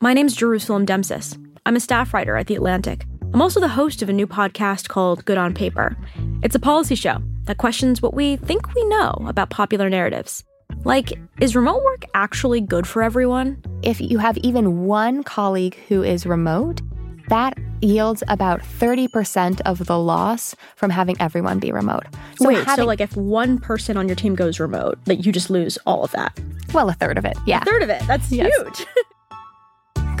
[0.00, 1.38] My name's Jerusalem Demsas.
[1.64, 3.04] I'm a staff writer at The Atlantic.
[3.32, 5.96] I'm also the host of a new podcast called Good on Paper.
[6.42, 10.42] It's a policy show that questions what we think we know about popular narratives.
[10.82, 13.62] Like, is remote work actually good for everyone?
[13.82, 16.80] If you have even one colleague who is remote,
[17.28, 22.06] that yields about 30% of the loss from having everyone be remote.
[22.36, 25.30] So Wait, having, so like if one person on your team goes remote, like you
[25.30, 26.36] just lose all of that?
[26.74, 27.62] Well, a third of it, yeah.
[27.62, 28.02] A third of it.
[28.08, 28.52] That's yes.
[28.56, 28.86] huge.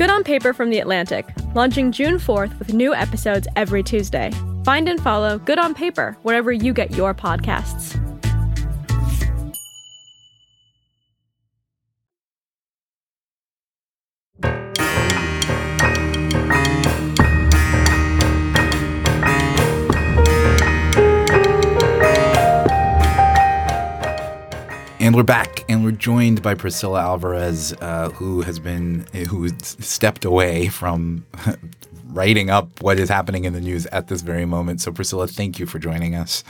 [0.00, 4.30] Good on Paper from The Atlantic, launching June 4th with new episodes every Tuesday.
[4.64, 7.98] Find and follow Good on Paper wherever you get your podcasts.
[25.10, 30.24] And we're back, and we're joined by Priscilla Alvarez, uh, who has been who stepped
[30.24, 31.26] away from
[32.12, 34.80] writing up what is happening in the news at this very moment.
[34.80, 36.44] So, Priscilla, thank you for joining us.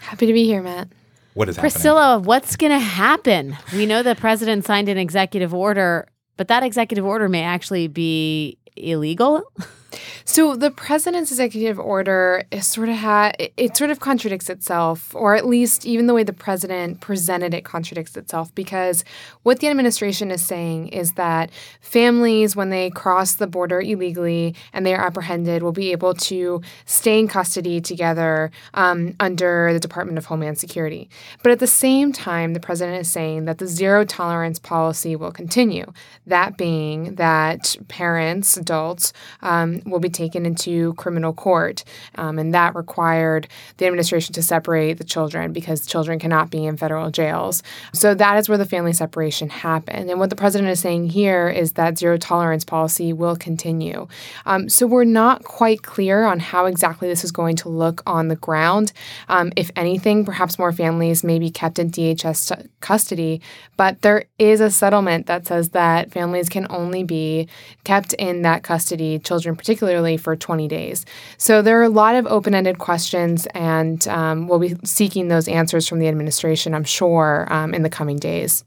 [0.00, 0.88] Happy to be here, Matt.
[1.32, 1.72] What is happening?
[1.72, 2.26] Priscilla, happening?
[2.26, 3.56] what's going to happen?
[3.72, 6.06] We know the president signed an executive order,
[6.36, 9.50] but that executive order may actually be illegal.
[10.24, 15.36] So the president's executive order is sort of ha- it sort of contradicts itself, or
[15.36, 18.54] at least even the way the president presented it contradicts itself.
[18.54, 19.04] Because
[19.44, 24.84] what the administration is saying is that families, when they cross the border illegally and
[24.84, 30.18] they are apprehended, will be able to stay in custody together um, under the Department
[30.18, 31.08] of Homeland Security.
[31.42, 35.32] But at the same time, the president is saying that the zero tolerance policy will
[35.32, 35.92] continue.
[36.26, 41.84] That being that parents, adults, um, will be taken into criminal court.
[42.14, 46.76] Um, and that required the administration to separate the children because children cannot be in
[46.76, 47.62] federal jails.
[47.92, 50.10] So that is where the family separation happened.
[50.10, 54.08] And what the president is saying here is that zero tolerance policy will continue.
[54.44, 58.28] Um, so we're not quite clear on how exactly this is going to look on
[58.28, 58.92] the ground.
[59.28, 63.40] Um, if anything, perhaps more families may be kept in DHS custody,
[63.76, 67.48] but there is a settlement that says that families can only be
[67.84, 71.04] kept in that custody, children particularly for 20 days.
[71.38, 75.48] So there are a lot of open ended questions, and um, we'll be seeking those
[75.48, 78.62] answers from the administration, I'm sure, um, in the coming days.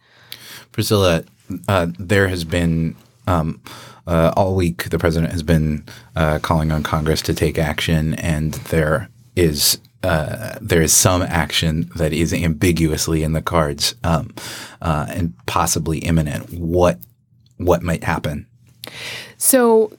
[0.73, 1.23] Priscilla,
[1.69, 2.95] uh, there has been.
[3.27, 3.62] Um,
[4.07, 5.85] uh, all week, the president has been
[6.15, 11.91] uh, calling on Congress to take action, and there is uh, there is some action
[11.95, 14.33] that is ambiguously in the cards um,
[14.81, 16.51] uh, and possibly imminent.
[16.51, 16.97] What
[17.57, 18.47] what might happen?
[19.38, 19.91] So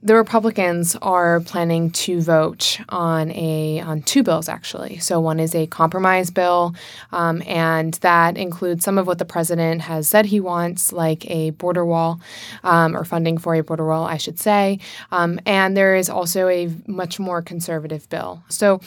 [0.00, 4.98] the Republicans are planning to vote on a on two bills actually.
[4.98, 6.74] So one is a compromise bill,
[7.10, 11.50] um, and that includes some of what the president has said he wants, like a
[11.50, 12.20] border wall
[12.62, 14.78] um, or funding for a border wall, I should say.
[15.10, 18.42] Um, and there is also a much more conservative bill.
[18.48, 18.80] So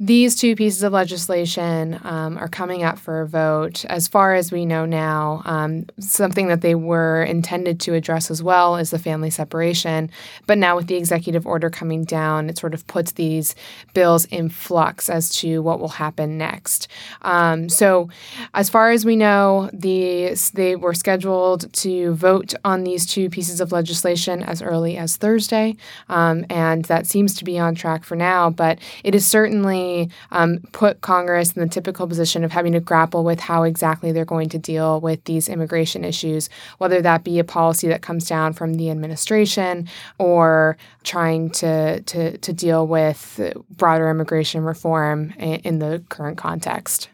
[0.00, 3.84] these two pieces of legislation um, are coming up for a vote.
[3.84, 8.42] As far as we know now, um, something that they were intended to address as
[8.42, 10.10] well is the family separation.
[10.46, 13.54] But now, with the executive order coming down, it sort of puts these
[13.92, 16.88] bills in flux as to what will happen next.
[17.22, 18.08] Um, so,
[18.54, 23.60] as far as we know, these they were scheduled to vote on these two pieces
[23.60, 25.76] of legislation as early as Thursday,
[26.08, 28.50] um, and that seems to be on track for now.
[28.50, 33.24] But it is certainly um, put Congress in the typical position of having to grapple
[33.24, 36.48] with how exactly they're going to deal with these immigration issues,
[36.78, 39.88] whether that be a policy that comes down from the administration
[40.18, 40.43] or
[41.02, 43.40] trying to, to, to deal with
[43.70, 47.08] broader immigration reform in the current context.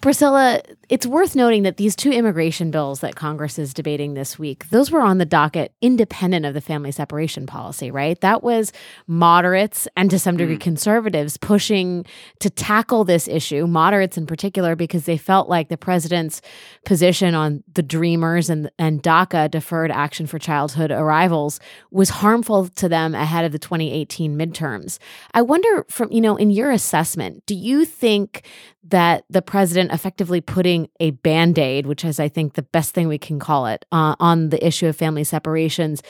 [0.00, 4.68] Priscilla, it's worth noting that these two immigration bills that Congress is debating this week,
[4.70, 8.20] those were on the docket independent of the family separation policy, right?
[8.20, 8.72] That was
[9.08, 10.60] moderates and to some degree mm.
[10.60, 12.06] conservatives pushing
[12.38, 16.42] to tackle this issue, moderates in particular, because they felt like the president's
[16.84, 21.58] position on the Dreamers and, and DACA, Deferred Action for Childhood Arrivals,
[21.90, 24.98] was harmful to them ahead of the 2018 midterms.
[25.34, 28.44] I wonder from, you know, in your assessment, do you think
[28.88, 32.94] that the president president effectively putting a band aid, which is, I think, the best
[32.94, 36.02] thing we can call it, uh, on the issue of family separations.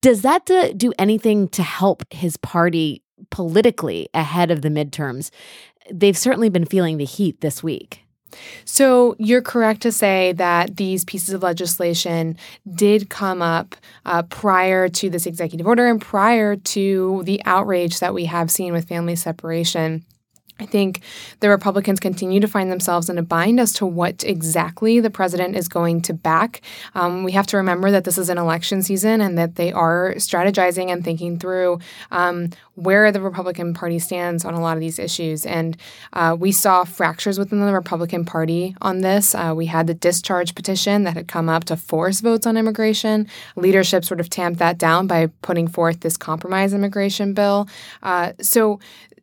[0.00, 5.30] Does that do, do anything to help his party politically ahead of the midterms?
[5.90, 8.00] They've certainly been feeling the heat this week.
[8.64, 12.36] So you're correct to say that these pieces of legislation
[12.74, 13.76] did come up
[14.06, 18.72] uh, prior to this executive order and prior to the outrage that we have seen
[18.72, 20.04] with family separation.
[20.62, 21.00] I think
[21.40, 25.56] the Republicans continue to find themselves in a bind as to what exactly the president
[25.56, 26.60] is going to back.
[26.94, 30.14] Um, we have to remember that this is an election season and that they are
[30.18, 31.80] strategizing and thinking through
[32.12, 35.44] um, where the Republican Party stands on a lot of these issues.
[35.44, 35.76] And
[36.12, 39.34] uh, we saw fractures within the Republican Party on this.
[39.34, 43.26] Uh, we had the discharge petition that had come up to force votes on immigration.
[43.56, 47.68] Leadership sort of tamped that down by putting forth this compromise immigration bill.
[48.04, 48.78] Uh, so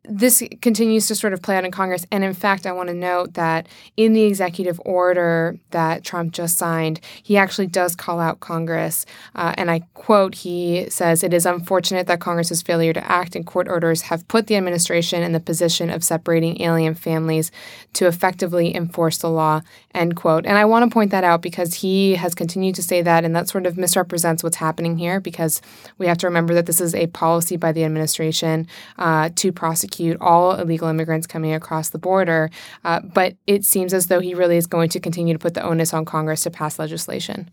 [0.09, 2.05] this continues to sort of play out in Congress.
[2.11, 6.57] And in fact, I want to note that in the executive order that Trump just
[6.57, 9.05] signed, he actually does call out Congress.
[9.35, 13.43] Uh, and I quote, he says, It is unfortunate that Congress's failure to act in
[13.43, 17.51] court orders have put the administration in the position of separating alien families
[17.93, 19.61] to effectively enforce the law,
[19.93, 20.45] end quote.
[20.45, 23.35] And I want to point that out because he has continued to say that, and
[23.35, 25.61] that sort of misrepresents what's happening here because
[25.99, 28.65] we have to remember that this is a policy by the administration
[28.97, 32.49] uh, to prosecute prosecute all illegal immigrants coming across the border.
[32.85, 35.61] Uh, but it seems as though he really is going to continue to put the
[35.61, 37.49] onus on Congress to pass legislation.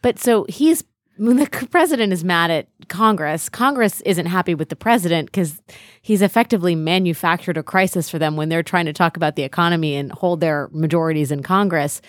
[0.00, 0.84] But so he's
[1.18, 5.60] when the president is mad at Congress, Congress isn't happy with the president because
[6.00, 9.94] he's effectively manufactured a crisis for them when they're trying to talk about the economy
[9.94, 12.00] and hold their majorities in Congress.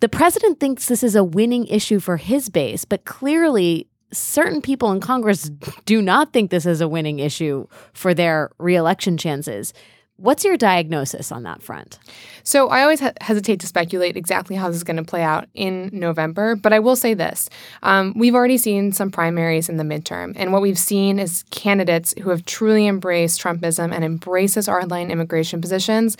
[0.00, 4.92] The president thinks this is a winning issue for his base, but clearly certain people
[4.92, 5.50] in Congress
[5.84, 9.72] do not think this is a winning issue for their reelection chances.
[10.20, 12.00] What's your diagnosis on that front?
[12.42, 15.90] So, I always hesitate to speculate exactly how this is going to play out in
[15.92, 17.48] November, but I will say this.
[17.84, 22.14] Um, we've already seen some primaries in the midterm, and what we've seen is candidates
[22.20, 26.16] who have truly embraced Trumpism and embraces hardline immigration positions.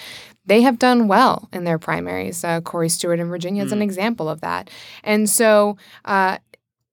[0.47, 2.45] They have done well in their primaries.
[2.45, 3.79] Uh, Corey Stewart in Virginia is mm.
[3.79, 4.71] an example of that.
[5.03, 6.39] And so, uh,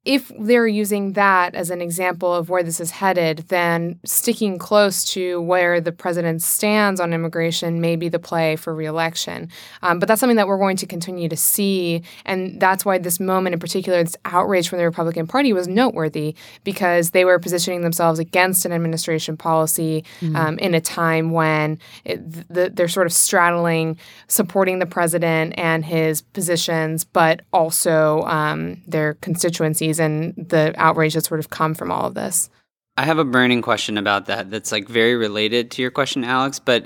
[0.05, 5.03] if they're using that as an example of where this is headed, then sticking close
[5.13, 9.49] to where the president stands on immigration may be the play for reelection.
[9.81, 12.03] Um, but that's something that we're going to continue to see.
[12.23, 16.35] And that's why this moment in particular, this outrage from the Republican Party was noteworthy
[16.63, 20.35] because they were positioning themselves against an administration policy mm-hmm.
[20.35, 23.97] um, in a time when it, the, they're sort of straddling
[24.27, 31.25] supporting the president and his positions, but also um, their constituencies and the outrage that
[31.25, 32.49] sort of come from all of this.
[32.97, 36.59] I have a burning question about that that's like very related to your question, Alex,
[36.59, 36.85] but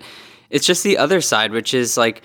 [0.50, 2.24] it's just the other side, which is like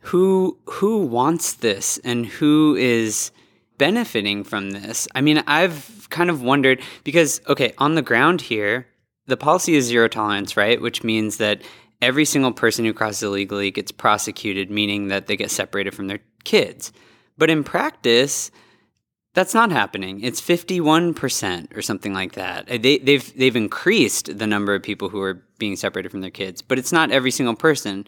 [0.00, 3.30] who who wants this and who is
[3.78, 5.08] benefiting from this?
[5.14, 8.86] I mean, I've kind of wondered because okay, on the ground here,
[9.26, 10.80] the policy is zero tolerance, right?
[10.80, 11.62] Which means that
[12.00, 16.20] every single person who crosses illegally gets prosecuted, meaning that they get separated from their
[16.44, 16.92] kids.
[17.38, 18.50] But in practice,
[19.34, 20.20] that's not happening.
[20.20, 22.70] It's 51% or something like that.
[22.70, 26.30] Uh, they, they've, they've increased the number of people who are being separated from their
[26.30, 28.06] kids, but it's not every single person.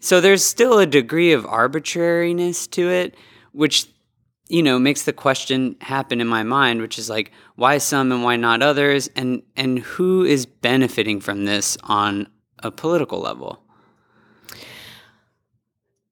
[0.00, 3.14] So there's still a degree of arbitrariness to it,
[3.52, 3.86] which,
[4.48, 8.24] you know, makes the question happen in my mind, which is like, why some and
[8.24, 9.08] why not others?
[9.14, 12.28] And, and who is benefiting from this on
[12.60, 13.61] a political level?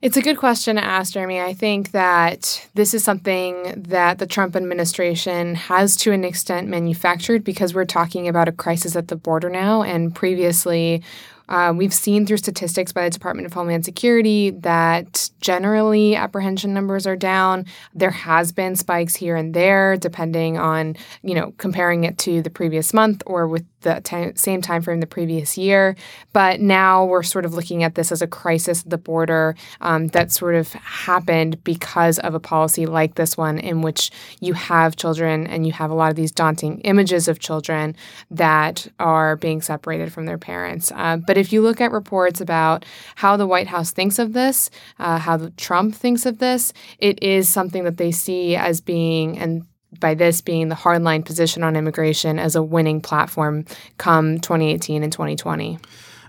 [0.03, 1.43] It's a good question to ask, Jeremy.
[1.43, 7.45] I think that this is something that the Trump administration has to an extent manufactured
[7.45, 9.83] because we're talking about a crisis at the border now.
[9.83, 11.03] And previously,
[11.51, 17.07] uh, we've seen through statistics by the Department of Homeland Security that generally apprehension numbers
[17.07, 17.67] are down.
[17.93, 22.51] There has been spikes here and there, depending on you know comparing it to the
[22.51, 25.97] previous month or with the t- same time frame the previous year.
[26.33, 30.09] But now we're sort of looking at this as a crisis at the border um,
[30.09, 34.11] that sort of happened because of a policy like this one, in which
[34.41, 37.97] you have children and you have a lot of these daunting images of children
[38.31, 40.93] that are being separated from their parents.
[40.95, 42.85] Uh, but if you look at reports about
[43.17, 47.49] how the White House thinks of this, uh, how Trump thinks of this, it is
[47.49, 49.67] something that they see as being, and
[50.01, 53.65] by this being the hardline position on immigration as a winning platform
[53.99, 55.79] come 2018 and 2020.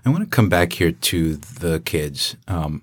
[0.04, 2.36] I want to come back here to the kids.
[2.48, 2.82] Um,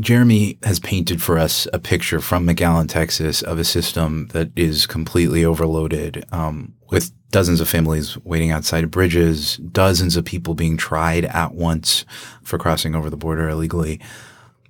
[0.00, 4.86] Jeremy has painted for us a picture from McAllen, Texas, of a system that is
[4.86, 10.76] completely overloaded um, with dozens of families waiting outside of bridges, dozens of people being
[10.76, 12.04] tried at once
[12.42, 14.00] for crossing over the border illegally.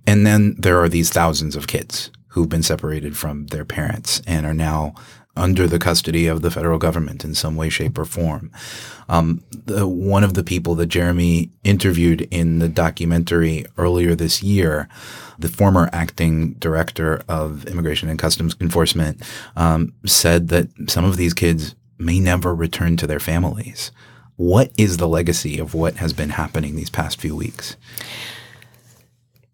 [0.07, 4.45] And then there are these thousands of kids who've been separated from their parents and
[4.45, 4.95] are now
[5.37, 8.51] under the custody of the federal government in some way, shape, or form.
[9.09, 14.89] Um, the, one of the people that Jeremy interviewed in the documentary earlier this year,
[15.39, 19.23] the former acting director of Immigration and Customs Enforcement,
[19.55, 23.93] um, said that some of these kids may never return to their families.
[24.37, 27.77] What is the legacy of what has been happening these past few weeks?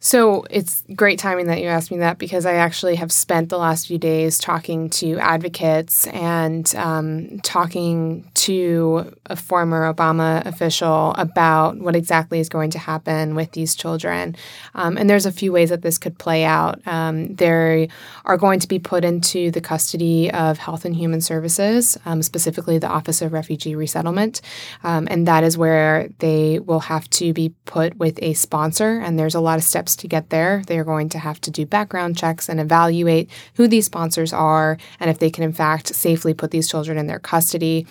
[0.05, 3.57] So it's great timing that you asked me that because I actually have spent the
[3.57, 11.79] last few days talking to advocates and um, talking to a former Obama official about
[11.79, 14.35] what exactly is going to happen with these children.
[14.75, 16.85] Um, and there's a few ways that this could play out.
[16.85, 17.89] Um, they
[18.25, 22.77] are going to be put into the custody of Health and Human Services, um, specifically
[22.77, 24.41] the Office of Refugee Resettlement.
[24.83, 28.99] Um, and that is where they will have to be put with a sponsor.
[28.99, 30.63] And there's a lot of steps to get there.
[30.67, 34.79] They are going to have to do background checks and evaluate who these sponsors are
[35.01, 37.87] and if they can, in fact, safely put these children in their custody.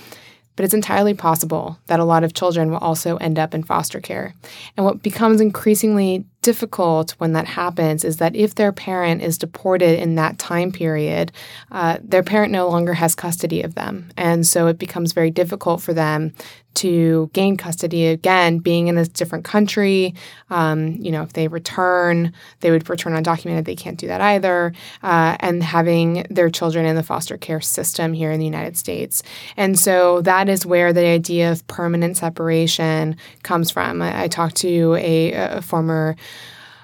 [0.55, 3.99] But it's entirely possible that a lot of children will also end up in foster
[3.99, 4.35] care.
[4.75, 9.99] And what becomes increasingly difficult when that happens is that if their parent is deported
[9.99, 11.31] in that time period,
[11.71, 14.11] uh, their parent no longer has custody of them.
[14.17, 16.33] And so it becomes very difficult for them
[16.73, 20.15] to gain custody again, being in a different country.
[20.49, 23.65] Um, you know, if they return, they would return undocumented.
[23.65, 24.73] They can't do that either.
[25.03, 29.21] Uh, and having their children in the foster care system here in the United States.
[29.57, 34.01] And so that is where the idea of permanent separation comes from.
[34.01, 36.15] I, I talked to a, a former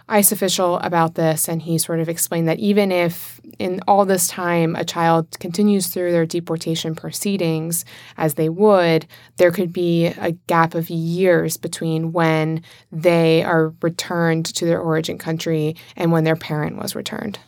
[0.09, 4.27] ICE official about this, and he sort of explained that even if in all this
[4.27, 7.83] time a child continues through their deportation proceedings
[8.17, 9.05] as they would,
[9.37, 15.17] there could be a gap of years between when they are returned to their origin
[15.17, 17.39] country and when their parent was returned.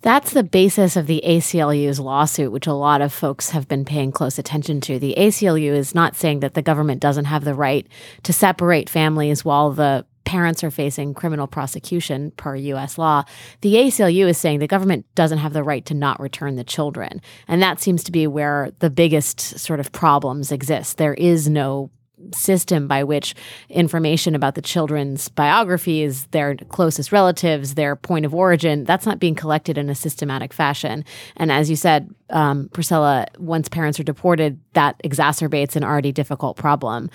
[0.00, 4.10] That's the basis of the ACLU's lawsuit, which a lot of folks have been paying
[4.10, 4.98] close attention to.
[4.98, 7.86] The ACLU is not saying that the government doesn't have the right
[8.22, 13.24] to separate families while the parents are facing criminal prosecution per US law,
[13.62, 17.20] the ACLU is saying the government doesn't have the right to not return the children.
[17.48, 20.98] And that seems to be where the biggest sort of problems exist.
[20.98, 21.90] There is no
[22.32, 23.34] system by which
[23.70, 29.34] information about the children's biographies, their closest relatives, their point of origin, that's not being
[29.34, 31.04] collected in a systematic fashion.
[31.38, 36.56] And as you said, um, Priscilla, once parents are deported, that exacerbates an already difficult
[36.56, 37.10] problem.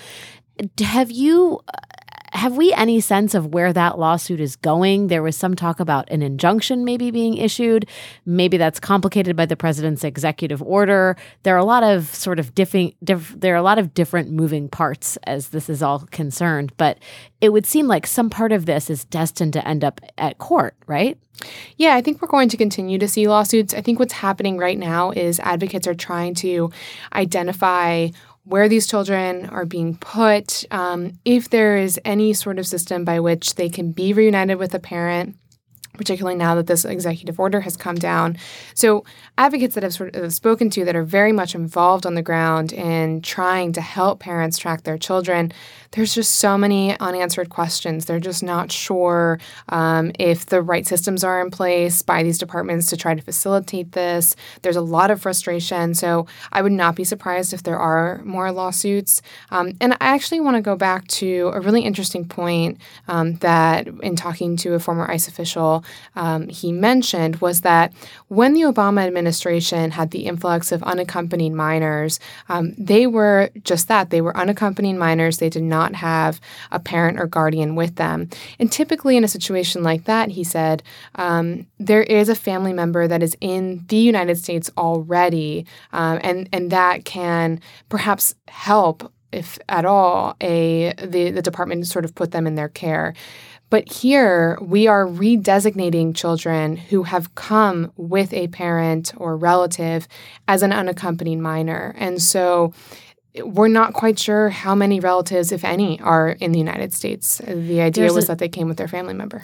[0.80, 1.62] Have you
[2.36, 5.08] have we any sense of where that lawsuit is going?
[5.08, 7.88] There was some talk about an injunction maybe being issued.
[8.26, 11.16] Maybe that's complicated by the president's executive order.
[11.44, 14.32] There are a lot of sort of different diff- there are a lot of different
[14.32, 17.00] moving parts as this is all concerned, but
[17.42, 20.76] it would seem like some part of this is destined to end up at court,
[20.88, 21.18] right?
[21.78, 23.74] Yeah, I think we're going to continue to see lawsuits.
[23.74, 26.72] I think what's happening right now is advocates are trying to
[27.14, 28.10] identify
[28.46, 33.20] where these children are being put, um, if there is any sort of system by
[33.20, 35.36] which they can be reunited with a parent
[35.98, 38.38] particularly now that this executive order has come down.
[38.74, 39.04] So,
[39.38, 42.74] advocates that I've sort of spoken to that are very much involved on the ground
[42.74, 45.52] in trying to help parents track their children,
[45.92, 48.06] there's just so many unanswered questions.
[48.06, 49.40] They're just not sure
[49.70, 53.94] um, if the right systems are in place by these departments to try to facilitate
[53.94, 54.36] this.
[54.62, 55.94] There's a lot of frustration.
[55.94, 59.22] So, I would not be surprised if there are more lawsuits.
[59.52, 63.88] Um, and I actually want to go back to a really interesting point um, that,
[63.88, 65.85] in talking to a former ICE official,
[66.16, 67.94] um, he mentioned was that
[68.28, 72.20] when the Obama administration had the influx of unaccompanied minors,
[72.50, 74.10] um, they were just that.
[74.10, 75.38] They were unaccompanied minors.
[75.38, 76.40] They did not have
[76.72, 78.30] a parent or guardian with them.
[78.60, 80.84] And typically, in a situation like that, he said,
[81.16, 86.50] um, there is a family member that is in the United States already, um, and,
[86.52, 87.60] and that can
[87.90, 92.70] perhaps help if at all, a the, the department sort of put them in their
[92.70, 93.14] care.
[93.70, 100.08] But here we are redesignating children who have come with a parent or relative
[100.48, 101.96] as an unaccompanied minor.
[101.98, 102.74] And so
[103.44, 107.40] we're not quite sure how many relatives, if any, are in the United States.
[107.40, 109.42] The idea There's was a, that they came with their family member.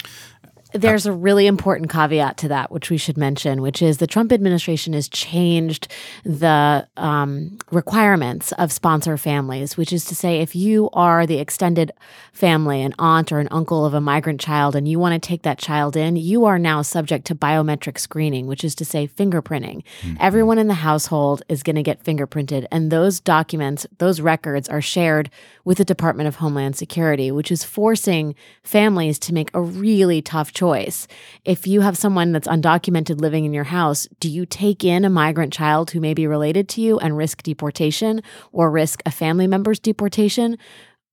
[0.74, 4.32] There's a really important caveat to that, which we should mention, which is the Trump
[4.32, 5.88] administration has changed
[6.24, 11.92] the um, requirements of sponsor families, which is to say, if you are the extended
[12.32, 15.42] family, an aunt or an uncle of a migrant child, and you want to take
[15.42, 19.84] that child in, you are now subject to biometric screening, which is to say, fingerprinting.
[20.02, 20.16] Mm-hmm.
[20.20, 24.82] Everyone in the household is going to get fingerprinted, and those documents, those records are
[24.82, 25.30] shared
[25.66, 30.54] with the Department of Homeland Security, which is forcing families to make a really tough
[30.54, 31.07] choice choice.
[31.43, 35.09] If you have someone that's undocumented living in your house, do you take in a
[35.09, 39.47] migrant child who may be related to you and risk deportation or risk a family
[39.47, 40.59] member's deportation?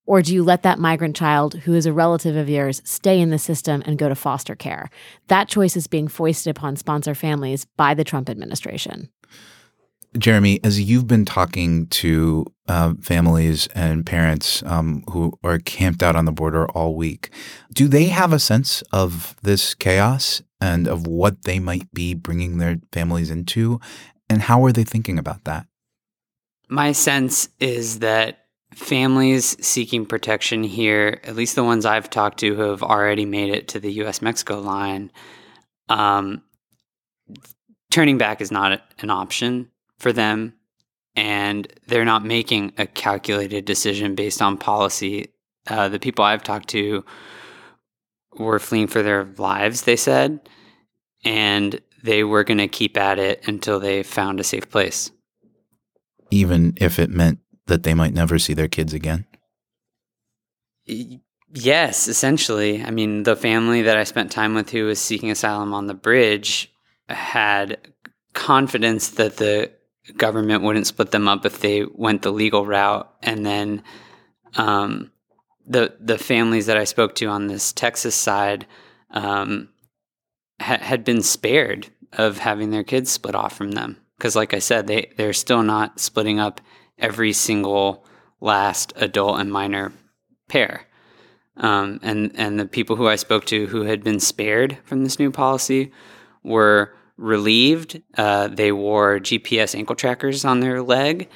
[0.05, 3.31] Or do you let that migrant child, who is a relative of yours, stay in
[3.31, 4.91] the system and go to foster care?
[5.29, 9.09] That choice is being foisted upon sponsor families by the Trump administration.
[10.19, 16.17] Jeremy, as you've been talking to uh, families and parents um, who are camped out
[16.17, 17.31] on the border all week,
[17.73, 22.59] do they have a sense of this chaos and of what they might be bringing
[22.59, 23.81] their families into?
[24.29, 25.67] And how are they thinking about that?
[26.69, 32.55] My sense is that families seeking protection here, at least the ones I've talked to
[32.55, 35.11] who have already made it to the US Mexico line,
[35.89, 36.43] um,
[37.91, 40.55] turning back is not an option for them.
[41.17, 45.33] And they're not making a calculated decision based on policy.
[45.67, 47.05] Uh, the people I've talked to
[48.39, 50.49] were fleeing for their lives, they said,
[51.25, 55.11] and they were going to keep at it until they found a safe place.
[56.31, 59.27] Even if it meant that they might never see their kids again?
[60.87, 62.83] Yes, essentially.
[62.83, 65.95] I mean, the family that I spent time with who was seeking asylum on the
[65.95, 66.73] bridge
[67.09, 67.79] had
[68.35, 69.71] confidence that the
[70.17, 73.13] government wouldn't split them up if they went the legal route.
[73.23, 73.83] And then
[74.57, 75.11] um,
[75.67, 78.67] the the families that I spoke to on this Texas side
[79.11, 79.69] um,
[80.61, 84.59] ha- had been spared of having their kids split off from them because, like I
[84.59, 86.61] said, they they're still not splitting up
[86.99, 88.05] every single
[88.41, 89.93] last adult and minor
[90.49, 90.87] pair.
[91.57, 95.19] Um, and and the people who I spoke to who had been spared from this
[95.19, 95.93] new policy
[96.43, 98.01] were relieved.
[98.17, 101.29] Uh, they wore GPS ankle trackers on their leg,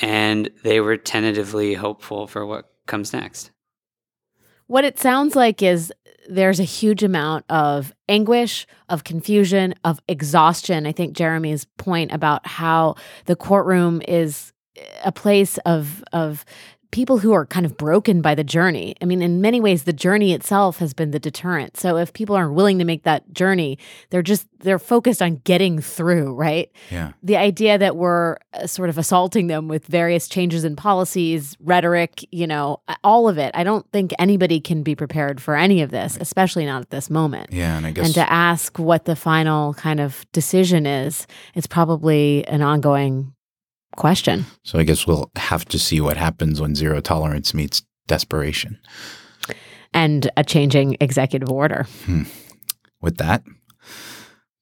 [0.00, 3.50] and they were tentatively hopeful for what comes next.
[4.66, 5.92] What it sounds like is
[6.28, 10.86] there's a huge amount of anguish, of confusion, of exhaustion.
[10.86, 14.52] I think Jeremy's point about how the courtroom is
[15.04, 16.44] a place of of
[16.90, 18.94] people who are kind of broken by the journey.
[19.02, 21.76] I mean, in many ways, the journey itself has been the deterrent.
[21.76, 23.78] So if people aren't willing to make that journey,
[24.10, 26.70] they're just they're focused on getting through, right?
[26.90, 27.12] Yeah.
[27.22, 32.26] The idea that we're uh, sort of assaulting them with various changes in policies, rhetoric,
[32.32, 33.52] you know, all of it.
[33.54, 37.10] I don't think anybody can be prepared for any of this, especially not at this
[37.10, 37.52] moment.
[37.52, 41.66] Yeah, and I guess and to ask what the final kind of decision is, it's
[41.66, 43.34] probably an ongoing
[43.98, 44.46] question.
[44.62, 48.78] So I guess we'll have to see what happens when zero tolerance meets desperation.
[49.92, 51.86] And a changing executive order.
[52.06, 52.22] Hmm.
[53.00, 53.44] With that,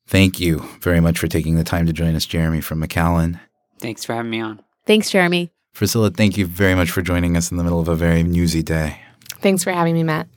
[0.06, 3.40] thank you very much for taking the time to join us, Jeremy from McAllen.
[3.80, 4.60] Thanks for having me on.
[4.86, 5.50] Thanks, Jeremy.
[5.74, 8.62] Priscilla, thank you very much for joining us in the middle of a very newsy
[8.62, 9.00] day.
[9.40, 10.28] Thanks for having me, Matt.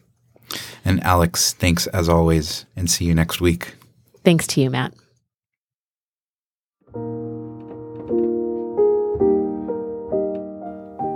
[0.83, 3.75] And Alex, thanks as always, and see you next week.
[4.23, 4.93] Thanks to you, Matt.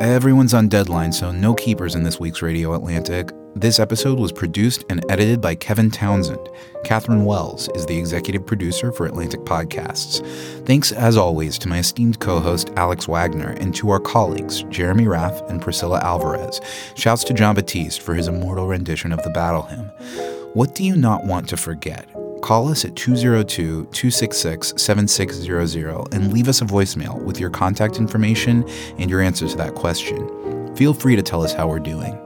[0.04, 3.32] Everyone's on deadline, so no keepers in this week's Radio Atlantic.
[3.56, 6.46] This episode was produced and edited by Kevin Townsend.
[6.84, 10.22] Catherine Wells is the executive producer for Atlantic Podcasts.
[10.66, 15.08] Thanks, as always, to my esteemed co host Alex Wagner and to our colleagues Jeremy
[15.08, 16.60] Raff and Priscilla Alvarez.
[16.96, 19.90] Shouts to Jon Batiste for his immortal rendition of the battle hymn.
[20.54, 22.13] What do you not want to forget?
[22.44, 28.68] Call us at 202 266 7600 and leave us a voicemail with your contact information
[28.98, 30.76] and your answer to that question.
[30.76, 32.20] Feel free to tell us how we're doing.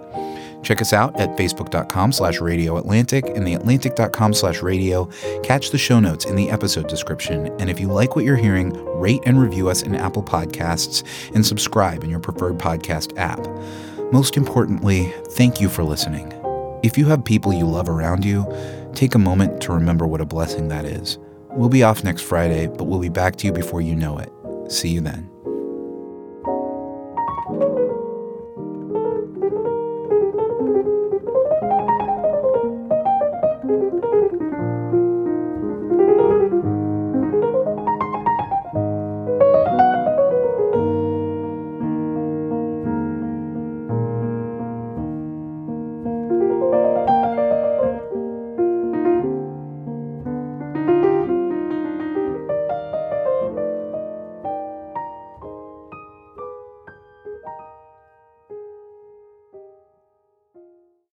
[0.64, 5.06] Check us out at facebook.com slash radio Atlantic and theatlantic.com slash radio.
[5.44, 7.46] Catch the show notes in the episode description.
[7.60, 11.04] And if you like what you're hearing, rate and review us in Apple Podcasts
[11.36, 13.40] and subscribe in your preferred podcast app.
[14.12, 16.34] Most importantly, thank you for listening.
[16.84, 18.46] If you have people you love around you,
[18.98, 21.20] take a moment to remember what a blessing that is.
[21.52, 24.32] We'll be off next Friday, but we'll be back to you before you know it.
[24.72, 25.30] See you then.